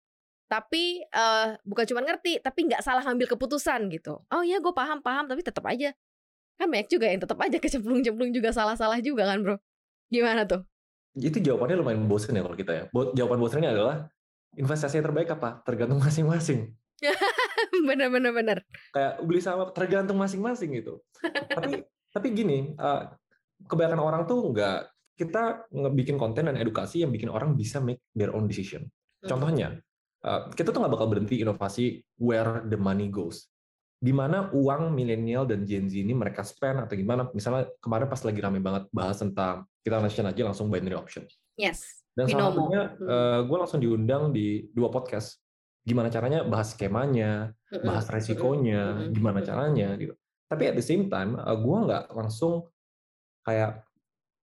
tapi 0.48 1.04
eh, 1.04 1.48
bukan 1.62 1.84
cuma 1.84 2.00
ngerti, 2.00 2.40
tapi 2.40 2.66
nggak 2.72 2.80
salah 2.80 3.04
ngambil 3.04 3.36
keputusan 3.36 3.92
gitu. 3.92 4.24
Oh 4.32 4.42
iya, 4.42 4.58
gue 4.58 4.72
paham 4.72 5.04
paham, 5.04 5.28
tapi 5.28 5.44
tetap 5.44 5.62
aja 5.68 5.92
kan 6.60 6.70
banyak 6.70 6.86
juga 6.86 7.10
yang 7.10 7.18
tetap 7.18 7.38
aja 7.42 7.58
kecemplung-cemplung 7.58 8.30
juga 8.30 8.54
salah-salah 8.54 9.02
juga 9.02 9.26
kan 9.26 9.42
bro. 9.42 9.56
Gimana 10.12 10.46
tuh? 10.46 10.62
Itu 11.18 11.42
jawabannya 11.42 11.76
lumayan 11.80 12.06
bosen 12.06 12.38
ya 12.38 12.44
kalau 12.44 12.54
kita 12.54 12.72
ya. 12.72 12.84
Jawaban 13.18 13.40
bosennya 13.42 13.74
adalah, 13.74 14.06
investasi 14.54 15.00
yang 15.00 15.06
terbaik 15.10 15.28
apa? 15.32 15.64
Tergantung 15.64 15.98
masing-masing. 15.98 16.72
Bener-bener 17.88 18.32
bener. 18.32 18.58
kayak 18.94 19.22
beli 19.24 19.40
saham 19.42 19.66
tergantung 19.74 20.18
masing-masing 20.20 20.70
gitu. 20.78 21.02
tapi 21.50 21.82
tapi 22.14 22.26
gini, 22.36 22.76
uh, 22.76 23.08
kebanyakan 23.66 24.00
orang 24.00 24.22
tuh 24.28 24.52
nggak 24.52 24.92
kita 25.16 25.68
ngebikin 25.72 26.16
konten 26.20 26.48
dan 26.48 26.56
edukasi 26.60 27.00
yang 27.04 27.12
bikin 27.12 27.32
orang 27.32 27.56
bisa 27.56 27.80
make 27.80 28.00
their 28.12 28.32
own 28.36 28.44
decision. 28.44 28.84
Contohnya, 29.22 29.78
uh, 30.26 30.50
kita 30.52 30.74
tuh 30.74 30.82
nggak 30.82 30.92
bakal 30.98 31.08
berhenti 31.08 31.40
inovasi 31.40 32.02
where 32.20 32.66
the 32.68 32.76
money 32.76 33.08
goes. 33.08 33.46
Di 34.02 34.10
mana 34.10 34.50
uang 34.50 34.90
milenial 34.90 35.46
dan 35.46 35.62
Gen 35.62 35.86
Z 35.86 35.94
ini 35.94 36.10
mereka 36.10 36.42
spend 36.42 36.82
atau 36.82 36.98
gimana? 36.98 37.30
Misalnya 37.30 37.70
kemarin 37.78 38.10
pas 38.10 38.18
lagi 38.26 38.40
rame 38.42 38.58
banget 38.58 38.90
bahas 38.90 39.22
tentang 39.22 39.62
kita 39.86 40.02
nation 40.02 40.26
aja 40.26 40.42
langsung 40.42 40.66
binary 40.68 40.98
option. 40.98 41.22
Yes. 41.54 42.02
Dan 42.12 42.26
salah 42.28 42.50
satunya 42.52 42.82
Hmm. 42.92 43.46
gue 43.48 43.56
langsung 43.56 43.80
diundang 43.80 44.34
di 44.34 44.66
dua 44.74 44.90
podcast. 44.92 45.38
Gimana 45.82 46.08
caranya 46.08 46.46
bahas 46.46 46.74
skemanya, 46.74 47.50
bahas 47.82 48.06
resikonya, 48.06 49.10
gimana 49.10 49.42
caranya 49.42 49.98
gitu. 49.98 50.14
Tapi 50.46 50.68
at 50.70 50.76
the 50.78 50.84
same 50.84 51.08
time, 51.08 51.34
uh, 51.40 51.56
gue 51.56 51.78
nggak 51.88 52.12
langsung 52.12 52.68
kayak 53.42 53.82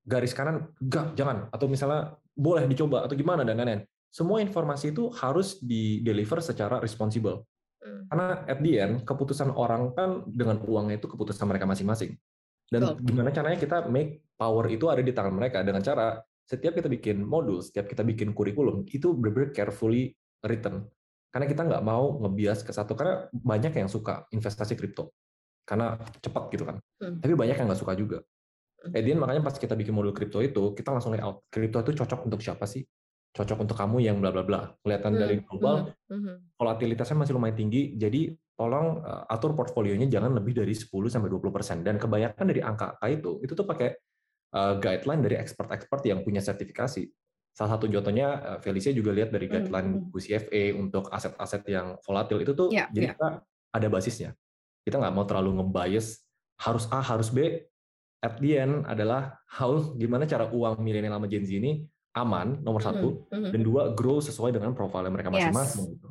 garis 0.03 0.33
kanan, 0.35 0.73
enggak, 0.81 1.15
jangan. 1.15 1.47
Atau 1.53 1.69
misalnya 1.69 2.17
boleh 2.33 2.65
dicoba 2.65 3.05
atau 3.05 3.15
gimana 3.15 3.45
dan 3.45 3.61
lain-lain. 3.61 3.85
Semua 4.09 4.41
informasi 4.41 4.89
itu 4.91 5.13
harus 5.21 5.61
di 5.61 6.01
deliver 6.01 6.41
secara 6.41 6.81
responsible. 6.81 7.45
Mm. 7.85 8.01
Karena 8.09 8.27
at 8.49 8.59
the 8.59 8.73
end, 8.81 8.93
keputusan 9.05 9.53
orang 9.53 9.93
kan 9.93 10.25
dengan 10.25 10.59
uangnya 10.65 10.97
itu 10.97 11.05
keputusan 11.05 11.45
mereka 11.45 11.69
masing-masing. 11.69 12.17
Dan 12.69 12.97
gimana 13.01 13.29
caranya 13.29 13.57
kita 13.57 13.85
make 13.85 14.25
power 14.33 14.65
itu 14.69 14.89
ada 14.89 15.01
di 15.01 15.13
tangan 15.13 15.33
mereka 15.33 15.61
dengan 15.61 15.81
cara 15.81 16.21
setiap 16.49 16.73
kita 16.77 16.89
bikin 16.89 17.21
modul, 17.21 17.61
setiap 17.61 17.85
kita 17.85 18.01
bikin 18.01 18.33
kurikulum, 18.33 18.81
itu 18.89 19.13
benar-benar 19.13 19.53
carefully 19.53 20.17
written. 20.41 20.89
Karena 21.29 21.45
kita 21.45 21.61
nggak 21.65 21.83
mau 21.85 22.17
ngebias 22.25 22.65
ke 22.65 22.73
satu, 22.73 22.97
karena 22.97 23.29
banyak 23.29 23.73
yang 23.77 23.89
suka 23.89 24.25
investasi 24.33 24.73
kripto. 24.73 25.13
Karena 25.63 25.97
cepat 26.21 26.49
gitu 26.49 26.65
kan. 26.65 26.81
Hmm. 26.97 27.21
Tapi 27.21 27.33
banyak 27.37 27.55
yang 27.57 27.67
nggak 27.69 27.81
suka 27.81 27.93
juga. 27.93 28.25
Hmm. 28.81 28.97
Edian 28.97 29.21
makanya 29.21 29.45
pas 29.45 29.53
kita 29.53 29.77
bikin 29.77 29.93
modul 29.93 30.11
kripto 30.15 30.41
itu, 30.41 30.73
kita 30.73 30.89
langsung 30.89 31.13
layout. 31.13 31.45
Kripto 31.53 31.85
itu 31.85 32.01
cocok 32.01 32.25
untuk 32.25 32.41
siapa 32.41 32.65
sih? 32.65 32.81
Cocok 33.29 33.61
untuk 33.61 33.77
kamu 33.77 34.01
yang 34.01 34.17
bla 34.17 34.33
bla 34.33 34.41
bla. 34.41 34.73
Kelihatan 34.81 35.13
dari 35.13 35.37
Mm, 35.37 35.45
global, 35.45 35.93
mhm, 36.09 36.17
mhm. 36.17 36.35
volatilitasnya 36.57 37.17
masih 37.21 37.37
lumayan 37.37 37.53
tinggi, 37.53 37.93
jadi 37.93 38.33
tolong 38.57 39.05
uh, 39.05 39.29
atur 39.29 39.53
portfolionya 39.53 40.09
jangan 40.09 40.33
lebih 40.33 40.57
dari 40.57 40.73
10 40.73 41.13
sampai 41.13 41.29
20%. 41.29 41.85
Dan 41.85 42.01
kebanyakan 42.01 42.45
dari 42.49 42.61
angka-angka 42.65 43.05
itu 43.05 43.31
itu 43.45 43.53
tuh 43.53 43.69
pakai 43.69 43.93
uh, 44.57 44.81
guideline 44.81 45.21
dari 45.21 45.35
expert-expert 45.37 46.01
yang 46.09 46.25
punya 46.25 46.41
sertifikasi. 46.41 47.05
Salah 47.59 47.75
satu 47.75 47.91
contohnya 47.91 48.27
uh, 48.39 48.59
Felicia 48.63 48.95
juga 48.95 49.11
lihat 49.11 49.35
dari 49.35 49.51
Hmm, 49.51 49.67
guideline 49.67 49.89
hmm. 49.99 50.15
QCFA 50.15 50.63
untuk 50.79 51.11
aset-aset 51.11 51.67
yang 51.67 51.99
volatil 52.07 52.39
itu 52.39 52.55
tuh 52.55 52.71
Ya, 52.71 52.87
jadi 52.87 53.11
ya. 53.11 53.13
kita 53.19 53.27
ada 53.75 53.87
basisnya. 53.91 54.31
Kita 54.87 54.95
nggak 54.95 55.11
mau 55.11 55.27
terlalu 55.27 55.59
ngebias 55.59 56.23
harus 56.55 56.87
A, 56.87 57.03
harus 57.03 57.27
B. 57.27 57.67
At 58.19 58.39
the 58.39 58.55
end 58.55 58.87
adalah 58.87 59.43
how 59.43 59.75
gimana 59.95 60.23
cara 60.23 60.47
uang 60.47 60.79
milenial 60.79 61.19
sama 61.19 61.27
Gen 61.27 61.43
Z 61.43 61.51
ini 61.51 61.83
aman 62.15 62.63
nomor 62.63 62.79
satu, 62.79 63.27
Mhm, 63.27 63.35
mhm. 63.35 63.49
dan 63.51 63.61
dua 63.61 63.81
grow 63.91 64.19
sesuai 64.19 64.55
dengan 64.55 64.71
profile 64.71 65.11
mereka 65.11 65.27
Yes. 65.27 65.51
masing-masing. 65.51 65.85
gitu. 65.95 66.09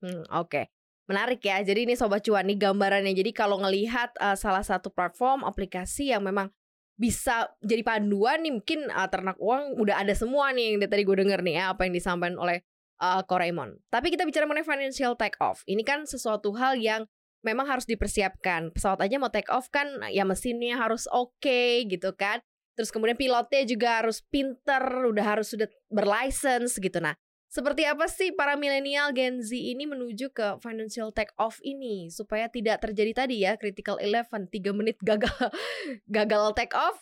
Hmm, 0.00 0.22
Oke, 0.40 0.68
menarik 1.08 1.40
ya. 1.40 1.60
Jadi 1.60 1.84
ini 1.84 1.94
sobat 1.96 2.20
cuan 2.20 2.44
nih 2.44 2.56
gambarannya. 2.56 3.12
Jadi 3.12 3.32
kalau 3.32 3.60
ngelihat 3.60 4.12
uh, 4.16 4.32
salah 4.32 4.64
satu 4.64 4.88
platform 4.88 5.44
aplikasi 5.44 6.12
yang 6.12 6.20
memang 6.20 6.52
bisa 6.96 7.50
jadi 7.64 7.82
panduan 7.82 8.44
nih, 8.44 8.52
mungkin 8.52 8.86
uh, 8.92 9.08
ternak 9.08 9.40
uang 9.40 9.80
udah 9.80 10.00
ada 10.00 10.14
semua 10.14 10.52
nih 10.52 10.76
yang 10.76 10.86
tadi 10.86 11.02
gue 11.02 11.16
denger 11.18 11.40
nih 11.42 11.54
ya 11.58 11.64
apa 11.72 11.88
yang 11.88 11.94
disampaikan 11.96 12.36
oleh 12.38 12.62
uh, 13.02 13.22
Koraemon. 13.26 13.80
Tapi 13.90 14.14
kita 14.14 14.22
bicara 14.22 14.46
mengenai 14.46 14.66
financial 14.66 15.18
take 15.18 15.36
off. 15.42 15.66
Ini 15.66 15.82
kan 15.82 16.06
sesuatu 16.06 16.54
hal 16.54 16.78
yang 16.78 17.08
memang 17.42 17.66
harus 17.66 17.84
dipersiapkan. 17.84 18.70
Pesawat 18.70 19.02
aja 19.02 19.18
mau 19.18 19.32
take 19.32 19.50
off 19.50 19.66
kan, 19.68 19.88
ya 20.14 20.22
mesinnya 20.22 20.78
harus 20.78 21.10
oke 21.10 21.90
gitu 21.90 22.14
kan. 22.14 22.38
Terus 22.72 22.88
kemudian 22.88 23.18
pilotnya 23.18 23.68
juga 23.68 24.00
harus 24.00 24.24
pinter, 24.32 24.80
udah 25.04 25.26
harus 25.26 25.52
sudah 25.52 25.68
berlicense 25.92 26.80
gitu. 26.80 27.02
Nah, 27.04 27.18
seperti 27.52 27.84
apa 27.84 28.08
sih 28.08 28.32
para 28.32 28.56
milenial 28.56 29.12
Gen 29.12 29.44
Z 29.44 29.52
ini 29.52 29.84
menuju 29.84 30.32
ke 30.32 30.56
financial 30.64 31.12
take 31.12 31.36
off 31.36 31.60
ini 31.60 32.08
supaya 32.08 32.48
tidak 32.48 32.80
terjadi 32.80 33.12
tadi 33.12 33.44
ya 33.44 33.60
critical 33.60 34.00
eleven 34.00 34.48
3 34.48 34.72
menit 34.72 34.96
gagal 35.04 35.28
gagal 36.16 36.56
take 36.56 36.72
off 36.72 36.96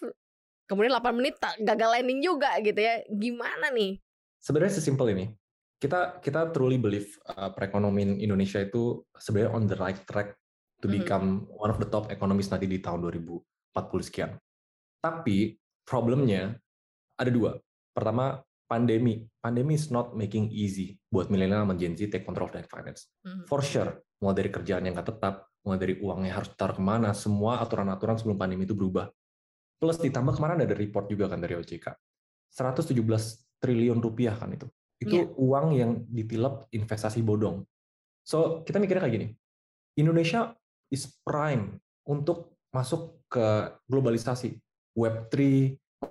kemudian 0.66 0.94
8 0.94 1.18
menit 1.18 1.34
gagal 1.66 1.90
landing 1.90 2.22
juga 2.22 2.54
gitu 2.62 2.78
ya. 2.78 3.02
Gimana 3.10 3.74
nih? 3.74 3.98
Sebenarnya 4.38 4.78
sesimpel 4.78 5.10
ini. 5.18 5.26
Kita 5.82 6.22
kita 6.22 6.54
truly 6.54 6.78
believe 6.78 7.10
uh, 7.26 7.50
perekonomian 7.50 8.22
Indonesia 8.22 8.62
itu 8.62 9.02
sebenarnya 9.18 9.50
on 9.50 9.66
the 9.66 9.74
right 9.74 9.98
track 10.06 10.38
to 10.78 10.86
Mhm. 10.86 10.94
become 10.94 11.26
one 11.50 11.74
of 11.74 11.82
the 11.82 11.90
top 11.90 12.06
economies 12.14 12.52
nanti 12.54 12.70
di 12.70 12.78
tahun 12.78 13.02
2040 13.02 14.06
sekian. 14.06 14.30
Tapi 15.02 15.58
problemnya 15.82 16.54
ada 17.18 17.30
dua. 17.34 17.58
Pertama, 17.90 18.38
pandemi. 18.70 19.26
Pandemi 19.42 19.74
is 19.74 19.90
not 19.90 20.14
making 20.14 20.46
easy 20.54 20.94
buat 21.10 21.26
milenial 21.26 21.66
sama 21.66 21.74
Gen 21.74 21.98
Z 21.98 22.06
take 22.06 22.22
control 22.22 22.46
of 22.46 22.54
their 22.54 22.70
finance. 22.70 23.10
Mhm. 23.26 23.50
For 23.50 23.58
sure, 23.66 23.90
mulai 24.22 24.46
dari 24.46 24.50
kerjaan 24.54 24.86
yang 24.86 24.94
nggak 24.94 25.10
tetap, 25.10 25.50
mulai 25.66 25.78
dari 25.82 25.94
uangnya 25.98 26.38
harus 26.38 26.54
taruh 26.54 26.78
ke 26.78 26.82
mana, 26.84 27.10
semua 27.10 27.58
aturan-aturan 27.58 28.14
sebelum 28.14 28.38
pandemi 28.38 28.62
itu 28.62 28.78
berubah. 28.78 29.10
Plus 29.82 29.98
ditambah 29.98 30.38
kemarin 30.38 30.62
ada 30.62 30.76
report 30.78 31.10
juga 31.10 31.26
kan 31.26 31.42
dari 31.42 31.58
OJK. 31.58 31.90
117 32.54 33.42
triliun 33.58 33.98
rupiah 33.98 34.38
kan 34.38 34.54
itu. 34.54 34.70
Itu 35.00 35.16
Iya. 35.16 35.26
uang 35.34 35.66
yang 35.74 35.90
ditilep 36.06 36.68
investasi 36.70 37.24
bodong. 37.24 37.64
So, 38.22 38.62
kita 38.62 38.76
mikirnya 38.76 39.02
kayak 39.08 39.14
gini. 39.16 39.28
Indonesia 39.96 40.52
is 40.92 41.08
prime 41.24 41.80
untuk 42.04 42.54
masuk 42.70 43.24
ke 43.32 43.72
globalisasi. 43.88 44.60
Web3, 44.92 45.34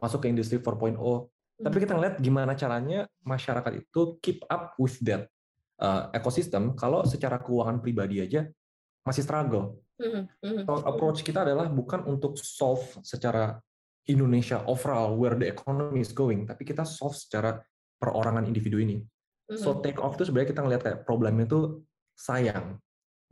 masuk 0.01 0.25
ke 0.25 0.27
industri 0.33 0.57
4.0. 0.57 1.29
Tapi 1.59 1.77
kita 1.83 1.93
ngeliat 1.95 2.15
gimana 2.23 2.55
caranya 2.55 3.03
masyarakat 3.27 3.83
itu 3.83 4.15
keep 4.23 4.39
up 4.47 4.79
with 4.79 4.95
that 5.03 5.27
uh, 5.83 6.07
ekosistem 6.15 6.71
kalau 6.79 7.03
secara 7.03 7.39
keuangan 7.43 7.83
pribadi 7.83 8.23
aja 8.23 8.47
masih 9.03 9.27
struggle. 9.27 9.79
Mhm, 9.99 10.21
mhm. 10.39 10.63
So, 10.63 10.79
approach 10.87 11.19
kita 11.27 11.43
adalah 11.43 11.67
bukan 11.67 12.07
untuk 12.07 12.39
solve 12.39 13.03
secara 13.03 13.59
Indonesia 14.07 14.63
overall 14.65 15.19
where 15.19 15.35
the 15.35 15.51
economy 15.51 15.99
is 15.99 16.15
going, 16.15 16.47
tapi 16.47 16.63
kita 16.63 16.87
solve 16.87 17.13
secara 17.13 17.59
perorangan 17.99 18.47
individu 18.47 18.79
ini. 18.79 19.03
So 19.57 19.81
take 19.81 19.97
off 19.97 20.13
itu 20.13 20.29
sebenarnya 20.29 20.49
kita 20.53 20.61
ngeliat 20.61 20.81
kayak 20.85 20.99
problemnya 21.09 21.49
itu 21.49 21.81
sayang. 22.13 22.77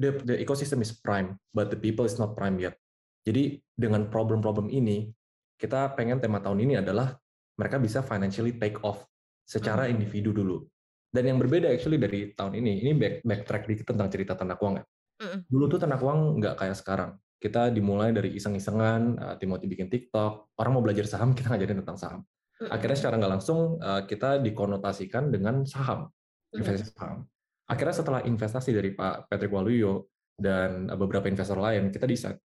The, 0.02 0.18
the 0.26 0.36
ecosystem 0.42 0.82
is 0.82 0.94
prime, 0.94 1.38
but 1.54 1.70
the 1.70 1.78
people 1.78 2.10
is 2.10 2.18
not 2.18 2.34
prime 2.34 2.58
yet. 2.58 2.74
Jadi 3.22 3.62
dengan 3.78 4.10
problem-problem 4.10 4.70
ini, 4.74 5.14
kita 5.62 5.94
pengen 5.94 6.18
tema 6.18 6.42
tahun 6.42 6.66
ini 6.66 6.82
adalah 6.82 7.14
mereka 7.58 7.82
bisa 7.82 8.06
financially 8.06 8.56
take 8.56 8.78
off 8.86 9.04
secara 9.44 9.90
Hmm. 9.90 9.98
individu 9.98 10.32
dulu. 10.32 10.64
Dan 11.12 11.34
yang 11.34 11.38
berbeda 11.42 11.72
actually 11.72 11.98
dari 11.98 12.32
tahun 12.38 12.60
ini, 12.62 12.84
ini 12.84 12.92
back, 12.94 13.26
backtrack 13.26 13.64
dikit 13.66 13.86
tentang 13.96 14.08
cerita 14.14 14.38
ternak 14.38 14.62
uang 14.62 14.78
ya. 14.78 14.86
Mhm. 15.18 15.40
Dulu 15.50 15.66
tuh 15.66 15.80
ternak 15.82 16.02
uang 16.04 16.38
nggak 16.38 16.56
kayak 16.62 16.78
sekarang. 16.78 17.12
Kita 17.38 17.70
dimulai 17.74 18.14
dari 18.14 18.34
iseng-isengan, 18.38 19.02
uh, 19.18 19.36
Timothy 19.38 19.66
bikin 19.70 19.90
TikTok, 19.90 20.58
orang 20.58 20.72
mau 20.78 20.84
belajar 20.84 21.06
saham, 21.10 21.34
kita 21.38 21.54
ngajarin 21.54 21.82
tentang 21.82 21.98
saham. 21.98 22.22
Mhm. 22.62 22.70
Akhirnya 22.70 22.98
secara 22.98 23.16
nggak 23.18 23.34
langsung 23.40 23.60
uh, 23.82 24.02
kita 24.06 24.42
dikonotasikan 24.44 25.34
dengan 25.34 25.66
saham 25.66 26.10
investasi 26.54 26.94
saham. 26.94 27.26
Akhirnya 27.68 27.96
setelah 27.96 28.22
investasi 28.24 28.72
dari 28.72 28.96
Pak 28.96 29.28
Patrick 29.28 29.52
Waluyo 29.52 30.08
dan 30.38 30.88
beberapa 30.96 31.28
investor 31.28 31.60
lain, 31.60 31.92
kita 31.92 32.08
decide, 32.08 32.40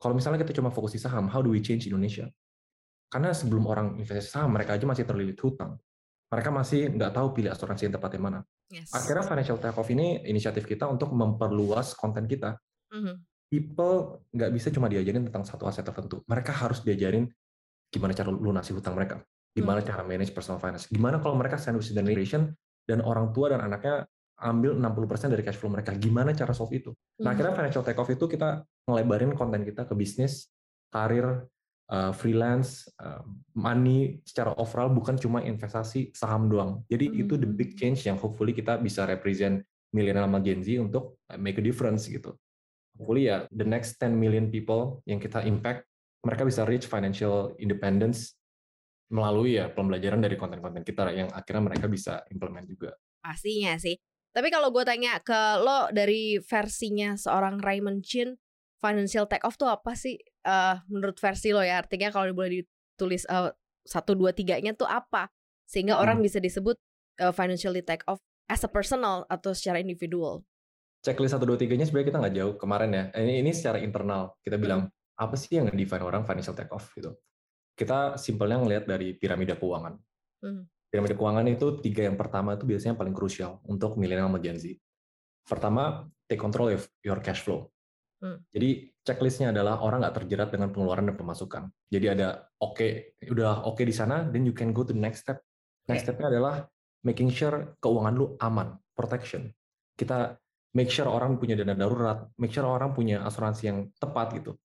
kalau 0.00 0.16
misalnya 0.16 0.40
kita 0.40 0.56
cuma 0.56 0.72
fokus 0.72 0.96
di 0.96 1.00
saham, 1.00 1.28
how 1.28 1.44
do 1.44 1.52
we 1.52 1.60
change 1.60 1.84
Indonesia? 1.88 2.28
Karena 3.06 3.30
sebelum 3.30 3.64
orang 3.70 3.86
investasi 3.98 4.28
saham, 4.28 4.50
mereka 4.52 4.74
aja 4.74 4.84
masih 4.84 5.06
terlilit 5.06 5.38
hutang. 5.38 5.78
Mereka 6.26 6.50
masih 6.50 6.90
nggak 6.90 7.12
tahu 7.14 7.26
pilih 7.38 7.54
asuransi 7.54 7.86
yang 7.86 7.94
tepat 7.94 8.10
yang 8.18 8.24
mana. 8.26 8.40
Yes. 8.66 8.90
Akhirnya 8.90 9.22
Financial 9.22 9.58
Takeoff 9.62 9.88
ini 9.94 10.26
inisiatif 10.26 10.66
kita 10.66 10.90
untuk 10.90 11.14
memperluas 11.14 11.94
konten 11.94 12.26
kita. 12.26 12.58
Mhm. 12.90 13.14
People 13.46 14.26
nggak 14.34 14.50
bisa 14.50 14.74
cuma 14.74 14.90
diajarin 14.90 15.22
tentang 15.30 15.46
satu 15.46 15.70
aset 15.70 15.86
tertentu. 15.86 16.26
Mereka 16.26 16.50
harus 16.50 16.82
diajarin 16.82 17.30
gimana 17.94 18.10
cara 18.10 18.34
lunasi 18.34 18.74
hutang 18.74 18.98
mereka, 18.98 19.22
gimana 19.54 19.78
Hmm. 19.78 19.88
cara 19.94 20.02
manage 20.02 20.34
personal 20.34 20.58
finance, 20.58 20.90
gimana 20.90 21.22
kalau 21.22 21.38
mereka 21.38 21.54
sandwich 21.54 21.94
generation 21.94 22.50
dan 22.82 22.98
orang 23.06 23.30
tua 23.30 23.54
dan 23.54 23.62
anaknya 23.62 24.02
ambil 24.42 24.74
60% 24.74 25.30
dari 25.32 25.46
cash 25.46 25.56
flow 25.56 25.70
mereka, 25.70 25.94
gimana 25.94 26.34
cara 26.34 26.52
solve 26.52 26.74
itu. 26.76 26.90
Nah, 27.22 27.32
akhirnya 27.32 27.56
financial 27.56 27.86
takeoff 27.86 28.10
itu 28.12 28.26
kita 28.28 28.66
ngelebarin 28.84 29.32
konten 29.32 29.64
kita 29.64 29.88
ke 29.88 29.94
bisnis, 29.96 30.52
karir, 30.92 31.46
uh, 31.90 32.12
freelance, 32.14 32.90
uh, 32.98 33.22
money 33.54 34.18
secara 34.26 34.54
overall 34.58 34.90
bukan 34.90 35.18
cuma 35.18 35.42
investasi 35.42 36.10
saham 36.14 36.50
doang. 36.50 36.82
Jadi 36.90 37.12
itu 37.14 37.38
the 37.38 37.48
big 37.48 37.74
Hmm. 37.74 37.78
change 37.78 38.06
yang 38.06 38.18
hopefully 38.18 38.54
kita 38.54 38.78
bisa 38.80 39.06
represent 39.06 39.62
milenial 39.94 40.26
sama 40.26 40.42
Gen 40.42 40.60
Z 40.62 40.68
untuk 40.82 41.20
uh, 41.30 41.38
make 41.38 41.58
a 41.58 41.64
difference 41.64 42.06
gitu. 42.10 42.34
Hopefully 42.96 43.28
ya 43.28 43.44
the 43.52 43.66
next 43.66 44.00
10 44.00 44.16
million 44.16 44.48
people 44.48 45.04
yang 45.04 45.20
kita 45.20 45.44
impact 45.44 45.84
mereka 46.24 46.42
bisa 46.42 46.66
reach 46.66 46.88
financial 46.88 47.54
independence 47.60 48.34
melalui 49.06 49.62
ya 49.62 49.70
pembelajaran 49.70 50.18
dari 50.18 50.34
konten-konten 50.34 50.82
kita 50.82 51.14
yang 51.14 51.30
akhirnya 51.30 51.62
mereka 51.70 51.86
bisa 51.86 52.26
implement 52.34 52.66
juga. 52.66 52.90
Pastinya 53.22 53.78
sih. 53.78 53.94
Tapi 54.34 54.52
kalau 54.52 54.68
gue 54.74 54.82
tanya 54.82 55.16
ke 55.22 55.40
lo 55.62 55.88
dari 55.94 56.36
versinya 56.42 57.14
seorang 57.14 57.62
Raymond 57.62 58.02
Chin, 58.02 58.36
financial 58.80 59.24
take 59.26 59.44
off 59.44 59.56
tuh 59.56 59.68
apa 59.68 59.96
sih? 59.96 60.20
Eh, 60.20 60.76
menurut 60.88 61.16
versi 61.18 61.50
lo 61.50 61.60
ya, 61.64 61.80
artinya 61.80 62.12
kalau 62.12 62.30
boleh 62.32 62.62
ditulis 62.62 63.24
eh, 63.26 63.50
satu 63.86 64.12
dua 64.14 64.34
tiganya 64.36 64.74
tuh 64.76 64.86
apa? 64.88 65.30
Sehingga 65.66 65.98
orang 65.98 66.20
Hmm. 66.20 66.26
bisa 66.26 66.38
disebut 66.38 66.76
eh, 67.18 67.32
financially 67.32 67.80
take 67.82 68.04
off 68.06 68.20
as 68.46 68.62
a 68.62 68.70
personal 68.70 69.24
atau 69.26 69.50
secara 69.56 69.80
individual. 69.82 70.44
Checklist 71.02 71.34
1 71.38 71.42
2 71.46 71.54
3-nya 71.60 71.86
sebenarnya 71.86 72.08
kita 72.10 72.18
nggak 72.18 72.34
jauh 72.34 72.54
kemarin 72.58 72.90
ya. 72.90 73.04
Ini 73.14 73.42
ini 73.42 73.50
secara 73.54 73.78
internal 73.78 74.34
kita 74.42 74.58
bilang 74.58 74.90
apa 75.16 75.34
sih 75.38 75.56
yang 75.56 75.70
define 75.72 76.02
orang 76.02 76.26
financial 76.26 76.52
take 76.54 76.70
off 76.74 76.90
gitu. 76.94 77.14
Kita 77.76 78.16
simpelnya 78.18 78.58
ngelihat 78.58 78.84
dari 78.88 79.14
piramida 79.14 79.54
keuangan. 79.54 79.94
Hmm. 80.42 80.66
Piramida 80.90 81.14
keuangan 81.14 81.46
itu 81.46 81.78
tiga 81.84 82.08
yang 82.08 82.16
pertama 82.18 82.56
itu 82.56 82.64
biasanya 82.66 82.96
paling 82.96 83.12
krusial 83.14 83.60
untuk 83.68 83.98
milenial 84.00 84.28
sama 84.32 84.38
Gen 84.40 84.58
Z. 84.58 84.74
Pertama, 85.46 86.06
take 86.26 86.42
control 86.42 86.74
of 86.74 86.88
your 87.06 87.22
cash 87.22 87.44
flow. 87.44 87.70
Hmm. 88.16 88.40
Jadi 88.48 88.88
checklistnya 89.04 89.52
adalah 89.52 89.84
orang 89.84 90.00
nggak 90.00 90.16
terjerat 90.24 90.48
dengan 90.48 90.72
pengeluaran 90.72 91.06
dan 91.12 91.16
pemasukan. 91.20 91.62
Jadi 91.92 92.06
ada 92.08 92.48
oke, 92.58 93.18
udah 93.28 93.68
oke 93.68 93.82
di 93.84 93.92
sana, 93.92 94.24
then 94.32 94.48
you 94.48 94.56
can 94.56 94.72
go 94.72 94.82
to 94.82 94.96
the 94.96 95.00
next 95.00 95.24
step. 95.28 95.40
Next 95.86 96.02
Oke. 96.02 96.18
stepnya 96.18 96.34
adalah 96.34 96.66
making 97.06 97.30
sure 97.30 97.78
keuangan 97.78 98.14
lu 98.18 98.34
aman, 98.42 98.74
protection. 98.96 99.54
Kita 99.94 100.34
make 100.74 100.90
sure 100.90 101.06
orang 101.06 101.38
punya 101.38 101.54
dana 101.54 101.78
darurat, 101.78 102.26
make 102.36 102.50
sure 102.50 102.66
orang 102.66 102.90
punya 102.90 103.22
asuransi 103.22 103.62
yang 103.70 103.78
tepat 103.96 104.42
gitu. 104.42 104.58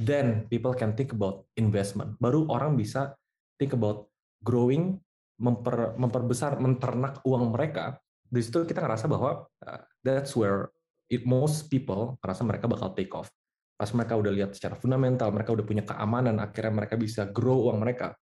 Then 0.00 0.48
people 0.48 0.72
can 0.72 0.96
think 0.96 1.12
about 1.12 1.44
investment. 1.60 2.16
Baru 2.16 2.48
orang 2.48 2.80
bisa 2.80 3.12
think 3.60 3.76
about 3.76 4.08
growing, 4.40 4.96
memper, 5.36 5.92
memperbesar, 6.00 6.56
menternak 6.56 7.20
uang 7.28 7.52
mereka. 7.52 8.00
Di 8.24 8.40
situ 8.40 8.64
kita 8.64 8.80
ngerasa 8.80 9.04
bahwa 9.12 9.44
uh, 9.44 9.80
that's 10.00 10.32
where 10.32 10.72
it, 11.12 11.28
most 11.28 11.68
people 11.68 12.16
ngerasa 12.24 12.42
mereka 12.48 12.64
bakal 12.64 12.96
take 12.96 13.12
off. 13.12 13.28
Pas 13.76 13.92
mereka 13.92 14.16
udah 14.16 14.32
lihat 14.32 14.56
secara 14.56 14.80
fundamental, 14.80 15.28
mereka 15.28 15.52
udah 15.52 15.66
punya 15.68 15.84
keamanan, 15.84 16.40
akhirnya 16.40 16.72
mereka 16.72 16.96
bisa 16.96 17.28
grow 17.28 17.68
uang 17.68 17.84
mereka. 17.84 18.16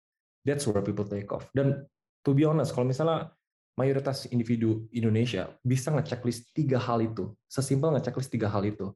That's 0.47 0.63
where 0.63 0.79
people 0.79 1.03
take 1.03 1.27
off. 1.35 1.51
Dan 1.51 1.83
to 2.23 2.31
be 2.31 2.47
honest, 2.47 2.71
kalau 2.71 2.87
misalnya 2.87 3.35
mayoritas 3.75 4.31
individu 4.31 4.87
Indonesia 4.95 5.51
bisa 5.59 5.91
ngechecklist 5.91 6.55
tiga 6.55 6.79
hal 6.79 7.03
itu, 7.03 7.35
sesimpel 7.51 7.91
ngechecklist 7.99 8.31
tiga 8.31 8.47
hal 8.47 8.63
itu, 8.63 8.95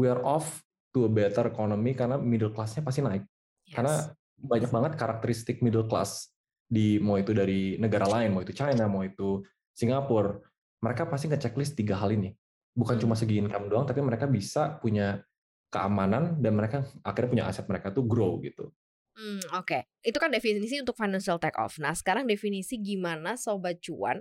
we 0.00 0.08
are 0.08 0.24
off 0.24 0.64
to 0.96 1.04
a 1.04 1.10
better 1.12 1.52
economy 1.52 1.92
karena 1.92 2.16
middle 2.16 2.54
class-nya 2.54 2.80
pasti 2.80 3.04
naik. 3.04 3.28
Yes. 3.68 3.74
Karena 3.76 3.94
banyak 4.36 4.70
banget 4.72 4.92
karakteristik 4.96 5.60
middle 5.60 5.84
class 5.84 6.32
di 6.66 6.98
mau 6.98 7.20
itu 7.20 7.36
dari 7.36 7.76
negara 7.76 8.08
lain, 8.08 8.32
mau 8.32 8.40
itu 8.40 8.56
China, 8.56 8.88
mau 8.88 9.04
itu 9.04 9.44
Singapura, 9.76 10.40
mereka 10.80 11.04
pasti 11.06 11.28
ngechecklist 11.28 11.76
tiga 11.76 12.00
hal 12.00 12.14
ini. 12.16 12.32
Bukan 12.76 13.00
Hmm. 13.00 13.02
cuma 13.08 13.14
segi 13.16 13.40
income 13.40 13.72
doang, 13.72 13.88
tapi 13.88 14.04
mereka 14.04 14.28
bisa 14.28 14.76
punya 14.78 15.24
keamanan 15.72 16.38
dan 16.38 16.52
mereka 16.54 16.86
akhirnya 17.02 17.30
punya 17.32 17.44
aset 17.48 17.66
mereka 17.66 17.90
tuh 17.90 18.04
grow 18.06 18.38
gitu. 18.44 18.70
Hmm, 19.16 19.40
oke. 19.56 19.88
Itu 20.04 20.20
kan 20.20 20.28
definisi 20.28 20.76
untuk 20.76 20.92
financial 20.92 21.40
take 21.40 21.56
off. 21.56 21.80
Nah, 21.80 21.96
sekarang 21.96 22.28
definisi 22.28 22.76
gimana 22.76 23.40
sobat 23.40 23.80
cuan 23.80 24.20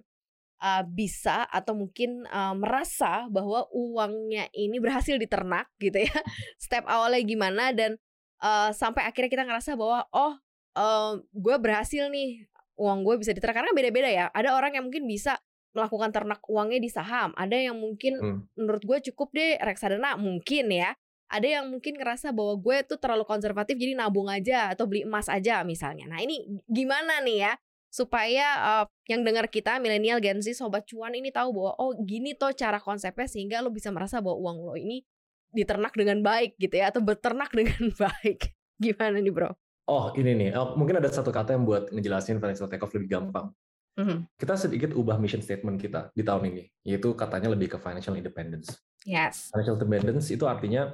uh, 0.63 0.83
bisa 0.87 1.43
atau 1.51 1.75
mungkin 1.75 2.23
uh, 2.31 2.55
merasa 2.55 3.27
bahwa 3.27 3.67
uangnya 3.75 4.47
ini 4.55 4.79
berhasil 4.79 5.19
diternak 5.19 5.67
gitu 5.83 6.07
ya. 6.07 6.15
Step 6.63 6.87
awalnya 6.87 7.21
gimana 7.27 7.75
dan 7.75 7.99
uh, 8.39 8.71
sampai 8.71 9.03
akhirnya 9.03 9.31
kita 9.31 9.43
ngerasa 9.43 9.75
bahwa 9.75 10.07
oh 10.15 10.33
uh, 10.79 11.19
gue 11.19 11.55
berhasil 11.59 12.07
nih 12.07 12.47
uang 12.75 13.07
gue 13.07 13.15
bisa 13.19 13.31
diternak 13.35 13.63
karena 13.63 13.71
beda-beda 13.75 14.09
ya. 14.09 14.25
Ada 14.31 14.55
orang 14.55 14.79
yang 14.79 14.87
mungkin 14.87 15.03
bisa 15.07 15.35
melakukan 15.75 16.09
ternak 16.15 16.39
uangnya 16.47 16.79
di 16.79 16.89
saham. 16.89 17.35
Ada 17.35 17.69
yang 17.69 17.77
mungkin 17.77 18.13
Hmm. 18.17 18.39
menurut 18.55 18.81
gue 18.81 18.97
cukup 19.11 19.35
deh 19.35 19.59
reksadana 19.59 20.15
mungkin 20.15 20.71
ya 20.71 20.95
ada 21.25 21.47
yang 21.49 21.65
mungkin 21.73 21.97
ngerasa 21.97 22.29
bahwa 22.31 22.53
gue 22.61 22.85
tuh 22.85 23.01
terlalu 23.01 23.25
konservatif 23.25 23.75
jadi 23.75 23.97
nabung 23.97 24.29
aja 24.29 24.71
atau 24.71 24.85
beli 24.85 25.03
emas 25.09 25.25
aja 25.25 25.65
misalnya 25.65 26.05
nah 26.05 26.21
ini 26.21 26.61
gimana 26.69 27.17
nih 27.25 27.49
ya 27.49 27.53
supaya 27.89 28.47
uh, 28.61 28.85
yang 29.09 29.25
dengar 29.25 29.49
kita 29.49 29.81
milenial 29.81 30.21
Gen 30.21 30.43
Z 30.43 30.53
sobat 30.59 30.85
cuan 30.85 31.17
ini 31.17 31.33
tahu 31.33 31.49
bahwa 31.55 31.71
oh 31.81 31.97
gini 31.97 32.38
toh 32.38 32.53
cara 32.53 32.77
konsepnya 32.77 33.25
sehingga 33.25 33.65
lo 33.65 33.73
bisa 33.73 33.89
merasa 33.89 34.21
bahwa 34.21 34.38
uang 34.38 34.57
lo 34.69 34.73
ini 34.77 35.01
diternak 35.49 35.97
dengan 35.97 36.21
baik 36.21 36.59
gitu 36.61 36.77
ya 36.77 36.93
atau 36.93 37.01
beternak 37.01 37.49
dengan 37.57 37.89
baik 37.95 38.53
gimana 38.77 39.17
nih 39.17 39.33
bro 39.33 39.51
Oh 39.85 40.09
ini 40.17 40.33
nih, 40.33 40.49
oh, 40.57 40.73
mungkin 40.73 40.97
ada 40.97 41.05
satu 41.13 41.29
kata 41.29 41.53
yang 41.53 41.61
buat 41.61 41.93
ngejelasin 41.93 42.41
financial 42.41 42.65
take 42.65 42.81
off 42.81 42.89
lebih 42.97 43.05
gampang. 43.05 43.53
Mhm. 43.95 44.27
Kita 44.36 44.60
sedikit 44.60 44.91
ubah 44.91 45.15
mission 45.15 45.39
statement 45.39 45.79
kita 45.79 46.12
di 46.12 46.23
tahun 46.23 46.51
ini, 46.51 46.63
yaitu 46.84 47.15
katanya 47.15 47.51
lebih 47.55 47.75
ke 47.75 47.77
financial 47.79 48.19
independence. 48.19 48.75
yes 49.08 49.53
Financial 49.55 49.79
independence 49.79 50.27
itu 50.34 50.43
artinya 50.43 50.91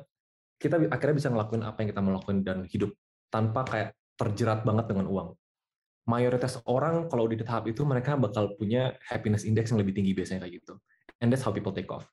kita 0.61 0.77
akhirnya 0.93 1.15
bisa 1.17 1.29
ngelakuin 1.33 1.65
apa 1.65 1.77
yang 1.81 1.89
kita 1.89 2.01
mau 2.05 2.13
lakuin 2.13 2.45
dan 2.45 2.61
hidup 2.69 2.93
tanpa 3.33 3.65
kayak 3.65 3.89
terjerat 4.13 4.61
banget 4.61 4.93
dengan 4.93 5.09
uang. 5.09 5.29
Mayoritas 6.05 6.61
orang 6.69 7.09
kalau 7.09 7.25
di 7.25 7.41
tahap 7.41 7.65
itu 7.65 7.81
mereka 7.81 8.13
bakal 8.13 8.53
punya 8.53 8.93
happiness 9.09 9.41
index 9.47 9.73
yang 9.73 9.81
lebih 9.81 9.97
tinggi 9.97 10.13
biasanya 10.13 10.45
kayak 10.45 10.61
gitu. 10.61 10.77
And 11.17 11.33
that's 11.33 11.41
how 11.41 11.49
people 11.49 11.73
take 11.73 11.89
off. 11.89 12.05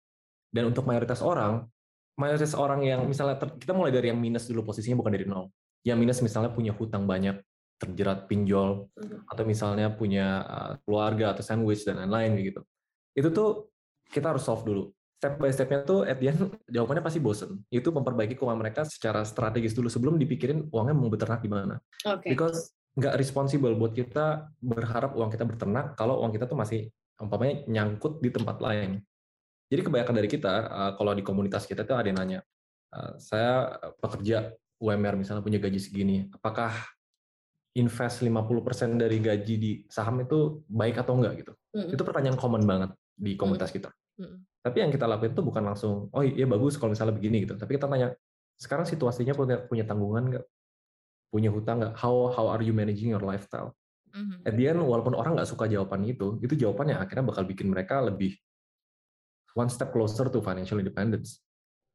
Dan 0.49 0.73
untuk 0.73 0.89
mayoritas 0.89 1.21
orang, 1.21 1.69
mayoritas 2.17 2.57
orang 2.57 2.81
yang 2.85 3.05
misalnya 3.05 3.37
kita 3.37 3.77
mulai 3.77 3.93
dari 3.93 4.09
yang 4.09 4.17
minus 4.17 4.49
dulu 4.49 4.73
posisinya 4.73 4.97
bukan 4.97 5.13
dari 5.13 5.29
nol. 5.29 5.53
Yang 5.85 5.99
minus 6.01 6.19
misalnya 6.25 6.51
punya 6.53 6.73
hutang 6.73 7.05
banyak, 7.05 7.37
terjerat 7.79 8.27
pinjol, 8.27 8.91
mhm. 8.99 9.31
atau 9.31 9.43
misalnya 9.47 9.89
punya 9.95 10.43
uh, 10.45 10.73
keluarga 10.83 11.33
atau 11.33 11.47
sandwich 11.47 11.87
dan 11.87 12.03
lain-lain 12.03 12.39
gitu. 12.43 12.61
Itu 13.15 13.31
tuh 13.31 13.71
kita 14.11 14.35
harus 14.35 14.43
solve 14.43 14.67
dulu 14.67 14.85
step 15.19 15.35
by 15.35 15.51
stepnya 15.51 15.83
tuh 15.83 16.07
at 16.07 16.23
the 16.23 16.31
end 16.31 16.39
jawabannya 16.75 17.03
pasti 17.03 17.19
bosen. 17.19 17.59
Itu 17.69 17.91
memperbaiki 17.91 18.39
keuangan 18.39 18.59
mereka 18.59 18.87
secara 18.87 19.27
strategis 19.27 19.75
dulu 19.75 19.91
sebelum 19.91 20.15
dipikirin 20.17 20.71
uangnya 20.71 20.95
mau 20.95 21.11
beternak 21.11 21.43
di 21.43 21.51
mana. 21.51 21.83
Okay. 22.07 22.33
Because 22.33 22.71
nggak 22.95 23.19
responsible 23.19 23.75
buat 23.75 23.95
kita 23.95 24.49
berharap 24.63 25.15
uang 25.15 25.31
kita 25.31 25.45
berternak 25.47 25.95
kalau 25.99 26.23
uang 26.23 26.35
kita 26.35 26.47
tuh 26.47 26.59
masih 26.59 26.91
umpamanya 27.19 27.67
nyangkut 27.67 28.23
di 28.23 28.31
tempat 28.31 28.63
lain. 28.63 29.03
Jadi 29.69 29.81
kebanyakan 29.85 30.15
dari 30.17 30.29
kita 30.31 30.55
uh, 30.71 30.93
kalau 30.97 31.13
di 31.13 31.23
komunitas 31.27 31.67
kita 31.69 31.85
tuh 31.85 31.99
ada 31.99 32.09
yang 32.09 32.19
nanya, 32.23 32.41
uh, 32.95 33.19
saya 33.21 33.77
pekerja 34.01 34.55
UMR 34.79 35.19
misalnya 35.19 35.43
punya 35.43 35.59
gaji 35.59 35.83
segini, 35.83 36.31
apakah 36.31 36.71
invest 37.79 38.27
50% 38.27 38.99
dari 38.99 39.23
gaji 39.23 39.55
di 39.57 39.71
saham 39.87 40.21
itu 40.27 40.67
baik 40.67 40.99
atau 41.01 41.15
enggak 41.15 41.47
gitu. 41.47 41.53
Mm. 41.79 41.95
Itu 41.95 42.03
pertanyaan 42.03 42.37
common 42.37 42.67
banget 42.67 42.91
di 43.15 43.39
komunitas 43.39 43.71
mm 43.71 43.77
kita. 43.79 43.91
Mm. 44.19 44.37
Tapi 44.59 44.77
yang 44.83 44.91
kita 44.91 45.07
lakuin 45.07 45.33
itu 45.33 45.43
bukan 45.47 45.63
langsung, 45.63 46.11
oh 46.11 46.23
iya 46.27 46.45
bagus 46.45 46.75
kalau 46.75 46.91
misalnya 46.91 47.15
begini 47.15 47.47
gitu. 47.47 47.55
Tapi 47.55 47.79
kita 47.79 47.87
tanya, 47.87 48.13
sekarang 48.59 48.85
situasinya 48.85 49.33
punya, 49.39 49.57
punya 49.63 49.85
tanggungan 49.87 50.25
nggak? 50.35 50.45
Punya 51.31 51.51
hutang 51.55 51.79
nggak? 51.79 51.95
How 51.95 52.35
how 52.35 52.51
are 52.51 52.65
you 52.67 52.75
managing 52.75 53.15
your 53.15 53.23
lifestyle? 53.23 53.79
Mm-hmm. 54.11 54.49
At 54.49 54.55
the 54.59 54.65
end, 54.67 54.83
walaupun 54.83 55.15
orang 55.15 55.39
nggak 55.39 55.49
suka 55.49 55.71
jawaban 55.71 56.03
itu, 56.09 56.43
itu 56.43 56.59
jawabannya 56.59 56.99
akhirnya 56.99 57.25
bakal 57.31 57.47
bikin 57.47 57.71
mereka 57.71 58.03
lebih 58.03 58.35
one 59.55 59.71
step 59.71 59.95
closer 59.95 60.27
to 60.27 60.43
financial 60.43 60.83
independence. 60.83 61.39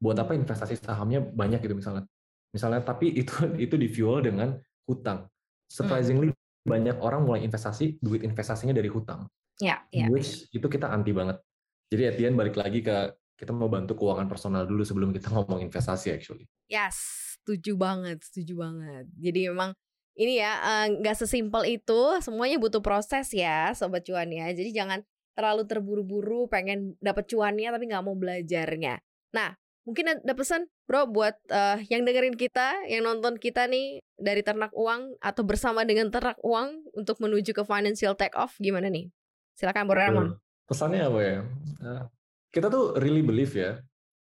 Buat 0.00 0.24
apa 0.24 0.32
investasi 0.32 0.80
sahamnya 0.80 1.20
banyak 1.20 1.60
gitu 1.60 1.76
misalnya. 1.76 2.08
Misalnya, 2.54 2.80
tapi 2.80 3.12
itu 3.12 3.34
itu 3.64 3.74
di 3.76 3.88
fuel 3.92 4.24
dengan 4.24 4.56
hutang. 4.88 5.28
Surprisingly 5.74 6.30
mm. 6.30 6.38
banyak 6.62 6.96
orang 7.02 7.26
mulai 7.26 7.42
investasi, 7.42 7.98
duit 7.98 8.22
investasinya 8.22 8.70
dari 8.70 8.86
hutang. 8.86 9.26
Ya, 9.58 9.82
yeah, 9.90 10.06
yeah. 10.06 10.08
Which 10.10 10.46
itu 10.54 10.66
kita 10.70 10.86
anti 10.86 11.10
banget. 11.10 11.42
Jadi 11.90 12.30
end 12.30 12.38
balik 12.38 12.54
lagi 12.54 12.78
ke 12.78 13.10
kita 13.34 13.50
mau 13.50 13.66
bantu 13.66 13.98
keuangan 13.98 14.30
personal 14.30 14.62
dulu 14.62 14.86
sebelum 14.86 15.10
kita 15.10 15.30
ngomong 15.34 15.58
investasi 15.66 16.14
actually. 16.14 16.46
Yes, 16.70 16.94
setuju 17.38 17.74
banget, 17.74 18.22
setuju 18.22 18.62
banget. 18.62 19.10
Jadi 19.18 19.50
memang 19.50 19.74
ini 20.14 20.38
ya 20.38 20.62
eh, 20.62 20.86
nggak 21.02 21.16
uh, 21.18 21.20
sesimpel 21.26 21.66
itu, 21.66 22.02
semuanya 22.22 22.62
butuh 22.62 22.78
proses 22.78 23.34
ya, 23.34 23.74
sobat 23.74 24.06
cuan 24.06 24.30
ya. 24.30 24.46
Jadi 24.54 24.70
jangan 24.70 25.02
terlalu 25.34 25.66
terburu-buru 25.66 26.46
pengen 26.46 26.94
dapet 27.02 27.26
cuannya 27.26 27.74
tapi 27.74 27.84
nggak 27.90 28.04
mau 28.06 28.14
belajarnya. 28.14 29.02
Nah, 29.34 29.50
mungkin 29.84 30.16
ada 30.16 30.34
pesan 30.36 30.64
bro 30.88 31.06
buat 31.08 31.36
uh, 31.52 31.78
yang 31.92 32.04
dengerin 32.08 32.36
kita, 32.36 32.88
yang 32.88 33.04
nonton 33.04 33.36
kita 33.36 33.68
nih 33.68 34.00
dari 34.16 34.40
ternak 34.40 34.72
uang 34.72 35.20
atau 35.20 35.44
bersama 35.44 35.84
dengan 35.84 36.08
ternak 36.08 36.40
uang 36.40 36.92
untuk 36.96 37.20
menuju 37.20 37.52
ke 37.52 37.62
financial 37.64 38.16
take 38.16 38.36
off 38.36 38.56
gimana 38.60 38.88
nih? 38.88 39.12
Silakan 39.54 39.86
Bro 39.86 40.00
Ramon 40.00 40.28
pesannya 40.64 41.04
apa 41.04 41.20
ya? 41.20 41.38
Eh, 41.84 42.02
kita 42.50 42.72
tuh 42.72 42.96
really 43.00 43.20
believe 43.20 43.52
ya, 43.52 43.80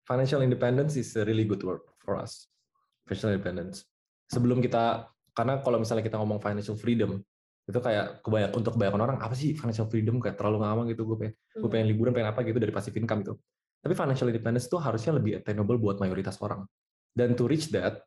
financial 0.09 0.41
independence 0.41 0.97
is 0.97 1.13
a 1.17 1.23
really 1.25 1.45
good 1.45 1.61
word 1.63 1.85
for 2.01 2.17
us. 2.17 2.49
Financial 3.05 3.37
independence. 3.37 3.85
Sebelum 4.33 4.65
kita, 4.65 5.09
karena 5.37 5.61
kalau 5.61 5.77
misalnya 5.77 6.05
kita 6.05 6.17
ngomong 6.17 6.41
financial 6.41 6.77
freedom, 6.81 7.21
itu 7.65 7.81
kayak 7.81 8.21
kebanyak 8.21 8.53
untuk 8.53 8.77
kebanyakan 8.77 9.03
orang 9.09 9.19
apa 9.25 9.33
sih 9.33 9.57
financial 9.57 9.89
freedom 9.89 10.21
kayak 10.21 10.37
terlalu 10.37 10.61
ngawang 10.61 10.85
gitu 10.93 11.09
gue 11.09 11.17
pengen 11.17 11.33
gue 11.33 11.71
pengen 11.73 11.87
hmm. 11.89 11.93
liburan 11.97 12.13
pengen 12.13 12.29
apa 12.29 12.45
gitu 12.45 12.61
dari 12.61 12.69
passive 12.69 12.93
income 13.01 13.25
itu 13.25 13.33
tapi 13.85 13.93
financial 13.93 14.33
independence 14.33 14.67
itu 14.67 14.81
harusnya 14.81 15.13
lebih 15.21 15.45
attainable 15.45 15.77
buat 15.77 16.01
mayoritas 16.01 16.41
orang 16.41 16.65
dan 17.13 17.37
to 17.37 17.45
reach 17.45 17.69
that 17.69 18.01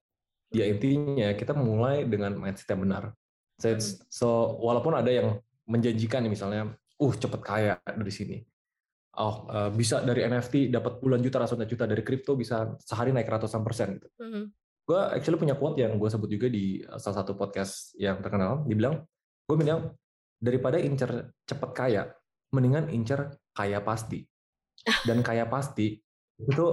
ya 0.49 0.65
intinya 0.65 1.37
kita 1.37 1.53
mulai 1.53 2.09
dengan 2.09 2.33
mindset 2.33 2.73
yang 2.73 2.81
benar 2.81 3.13
so, 3.61 3.69
hmm. 3.69 3.81
so 4.09 4.27
walaupun 4.57 4.97
ada 4.97 5.13
yang 5.13 5.37
menjanjikan 5.67 6.25
misalnya 6.25 6.73
uh 6.97 7.13
cepet 7.13 7.41
kaya 7.43 7.73
dari 7.83 8.13
sini. 8.13 8.37
Oh, 9.17 9.49
uh, 9.49 9.69
bisa 9.73 10.05
dari 10.05 10.21
NFT 10.29 10.69
dapat 10.69 11.01
puluhan 11.01 11.25
juta, 11.25 11.41
ratusan 11.41 11.65
juta 11.65 11.89
dari 11.89 12.05
kripto 12.05 12.37
bisa 12.37 12.77
sehari 12.77 13.09
naik 13.09 13.25
ratusan 13.25 13.65
persen 13.65 13.97
gitu. 13.97 14.07
Mm 14.21 14.29
-hmm. 14.29 14.43
Gue 14.87 15.01
actually 15.09 15.41
punya 15.41 15.57
quote 15.57 15.81
yang 15.81 15.97
gue 15.97 16.07
sebut 16.07 16.29
juga 16.29 16.47
di 16.47 16.79
eh, 16.79 16.99
salah 17.01 17.25
satu 17.25 17.33
podcast 17.33 17.97
yang 17.97 18.21
terkenal. 18.21 18.63
Dibilang, 18.69 19.01
gue 19.49 19.57
bilang 19.57 19.89
daripada 20.37 20.77
incer 20.77 21.33
cepet 21.49 21.69
kaya, 21.73 22.13
mendingan 22.53 22.93
incer 22.93 23.35
kaya 23.57 23.81
pasti. 23.81 24.21
Dan 25.05 25.25
kaya 25.25 25.47
pasti 25.47 25.99
itu 26.37 26.65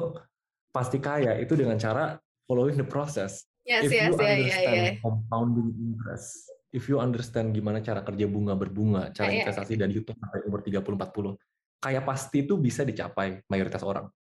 pasti 0.75 0.99
kaya 0.99 1.39
itu 1.41 1.55
dengan 1.55 1.79
cara 1.79 2.19
following 2.45 2.77
the 2.77 2.87
process. 2.87 3.47
Yes, 3.65 3.89
If 3.89 3.97
yes, 3.97 4.13
you 4.13 4.21
yeah, 4.21 4.37
understand 4.37 4.77
yeah, 4.77 4.85
yeah. 4.93 4.95
compounding 5.01 5.69
interest, 5.73 6.53
if 6.69 6.85
you 6.85 7.01
understand 7.01 7.57
gimana 7.57 7.81
cara 7.81 8.05
kerja 8.05 8.29
bunga 8.29 8.53
berbunga, 8.53 9.09
cara 9.17 9.33
yeah, 9.33 9.41
investasi 9.47 9.79
yeah. 9.79 9.81
dan 9.87 9.89
YouTube 9.89 10.21
sampai 10.21 10.45
umur 10.45 10.61
30 10.61 10.85
40, 10.85 11.41
kaya 11.81 12.01
pasti 12.05 12.45
itu 12.45 12.61
bisa 12.61 12.85
dicapai 12.85 13.41
mayoritas 13.49 13.81
orang. 13.81 14.13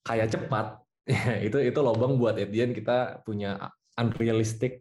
Kaya 0.00 0.24
cepat 0.24 0.80
itu 1.46 1.60
itu 1.60 1.80
lobang 1.84 2.16
buat 2.16 2.40
Edian 2.40 2.72
kita 2.72 3.20
punya 3.20 3.68
unrealistic 4.00 4.80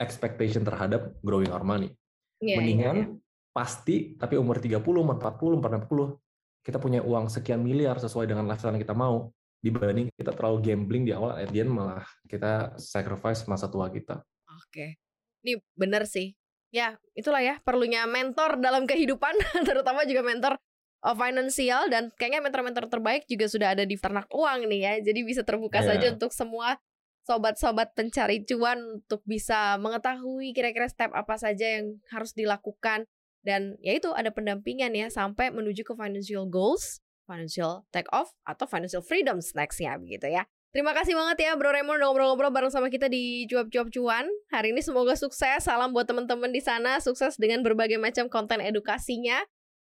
expectation 0.00 0.64
terhadap 0.64 1.20
growing 1.20 1.52
our 1.52 1.60
money. 1.60 1.92
Yeah, 2.40 2.56
Mendingan 2.64 2.96
yeah, 2.96 3.08
yeah. 3.12 3.52
pasti 3.52 4.16
tapi 4.16 4.40
umur 4.40 4.56
30, 4.56 4.80
umur 4.80 5.20
40, 5.20 5.60
umur 5.60 5.68
40 5.68 6.16
kita 6.60 6.76
punya 6.76 7.00
uang 7.00 7.32
sekian 7.32 7.64
miliar 7.64 7.96
sesuai 7.96 8.28
dengan 8.28 8.44
lifestyle 8.44 8.76
yang 8.76 8.84
kita 8.84 8.96
mau 8.96 9.32
dibanding 9.60 10.08
kita 10.16 10.32
terlalu 10.32 10.72
gambling 10.72 11.04
di 11.04 11.12
awal 11.12 11.36
Edian 11.36 11.68
malah 11.68 12.04
kita 12.24 12.80
sacrifice 12.80 13.44
masa 13.44 13.68
tua 13.68 13.92
kita. 13.92 14.24
Oke. 14.48 14.96
Ini 15.44 15.56
benar 15.76 16.04
sih 16.04 16.32
ya 16.70 16.94
itulah 17.18 17.42
ya 17.42 17.58
perlunya 17.66 18.06
mentor 18.06 18.62
dalam 18.62 18.86
kehidupan 18.86 19.34
terutama 19.68 20.06
juga 20.06 20.22
mentor 20.22 20.54
uh, 21.02 21.16
finansial 21.18 21.90
dan 21.90 22.14
kayaknya 22.14 22.40
mentor-mentor 22.46 22.86
terbaik 22.86 23.26
juga 23.26 23.50
sudah 23.50 23.74
ada 23.74 23.82
di 23.82 23.98
ternak 23.98 24.30
uang 24.30 24.70
nih 24.70 24.80
ya 24.80 24.94
jadi 25.02 25.20
bisa 25.26 25.42
terbuka 25.42 25.82
yeah. 25.82 25.88
saja 25.94 26.06
untuk 26.14 26.30
semua 26.30 26.78
sobat-sobat 27.26 27.92
pencari 27.92 28.46
cuan 28.46 29.02
untuk 29.02 29.20
bisa 29.26 29.76
mengetahui 29.82 30.56
kira-kira 30.56 30.88
step 30.88 31.12
apa 31.12 31.36
saja 31.36 31.82
yang 31.82 32.00
harus 32.08 32.32
dilakukan 32.32 33.04
dan 33.40 33.76
ya 33.80 33.96
itu 33.96 34.12
ada 34.12 34.28
pendampingan 34.28 34.92
ya 34.92 35.08
sampai 35.08 35.48
menuju 35.48 35.84
ke 35.84 35.92
financial 35.96 36.44
goals, 36.48 37.00
financial 37.24 37.88
take 37.94 38.08
off 38.12 38.32
atau 38.44 38.68
financial 38.68 39.00
freedom 39.00 39.40
nextnya 39.40 39.96
begitu 39.96 40.28
ya. 40.28 40.44
Terima 40.70 40.94
kasih 40.94 41.18
banget 41.18 41.50
ya 41.50 41.58
Bro 41.58 41.74
Raymond 41.74 41.98
udah 41.98 42.14
ngobrol-ngobrol 42.14 42.54
bareng 42.54 42.70
sama 42.70 42.94
kita 42.94 43.10
di 43.10 43.42
Cuap-Cuap 43.50 43.90
Cuan. 43.90 44.30
Hari 44.54 44.70
ini 44.70 44.78
semoga 44.78 45.18
sukses. 45.18 45.66
Salam 45.66 45.90
buat 45.90 46.06
teman-teman 46.06 46.54
di 46.54 46.62
sana. 46.62 47.02
Sukses 47.02 47.34
dengan 47.42 47.66
berbagai 47.66 47.98
macam 47.98 48.30
konten 48.30 48.62
edukasinya. 48.62 49.42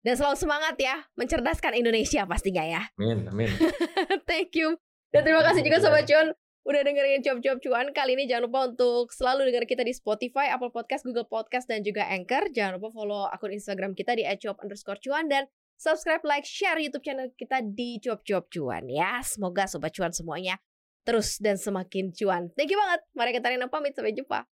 Dan 0.02 0.18
selalu 0.18 0.34
semangat 0.34 0.74
ya 0.82 1.06
mencerdaskan 1.14 1.78
Indonesia 1.78 2.26
pastinya 2.26 2.66
ya. 2.66 2.82
Amin, 2.98 3.30
amin. 3.30 3.54
Thank 4.30 4.58
you. 4.58 4.82
Dan 5.14 5.22
terima 5.22 5.46
kasih 5.46 5.62
juga 5.62 5.78
Sobat 5.78 6.10
Cuan 6.10 6.34
udah 6.64 6.82
dengerin 6.84 7.20
Cuap-Cuap 7.20 7.60
Cuan. 7.60 7.88
Kali 7.92 8.16
ini 8.16 8.24
jangan 8.24 8.48
lupa 8.48 8.60
untuk 8.72 9.12
selalu 9.12 9.52
dengar 9.52 9.68
kita 9.68 9.84
di 9.84 9.92
Spotify, 9.92 10.52
Apple 10.52 10.72
Podcast, 10.72 11.04
Google 11.04 11.28
Podcast, 11.28 11.68
dan 11.68 11.84
juga 11.84 12.08
Anchor. 12.08 12.52
Jangan 12.56 12.80
lupa 12.80 12.90
follow 12.96 13.28
akun 13.28 13.52
Instagram 13.52 13.92
kita 13.92 14.16
di 14.16 14.24
@cuap 14.40 14.64
underscore 14.64 15.00
cuan 15.04 15.28
dan 15.28 15.48
subscribe, 15.76 16.24
like, 16.24 16.48
share 16.48 16.80
YouTube 16.80 17.04
channel 17.04 17.28
kita 17.36 17.60
di 17.60 18.00
Cuap-Cuap 18.00 18.48
Cuan 18.48 18.88
ya. 18.88 19.20
Semoga 19.20 19.68
Sobat 19.68 19.92
Cuan 19.92 20.16
semuanya 20.16 20.56
terus 21.04 21.36
dan 21.44 21.60
semakin 21.60 22.16
cuan. 22.16 22.48
Thank 22.56 22.72
you 22.72 22.80
banget. 22.80 23.04
Mari 23.12 23.36
kita 23.36 23.52
pamit. 23.68 23.92
Sampai 23.92 24.16
jumpa. 24.16 24.53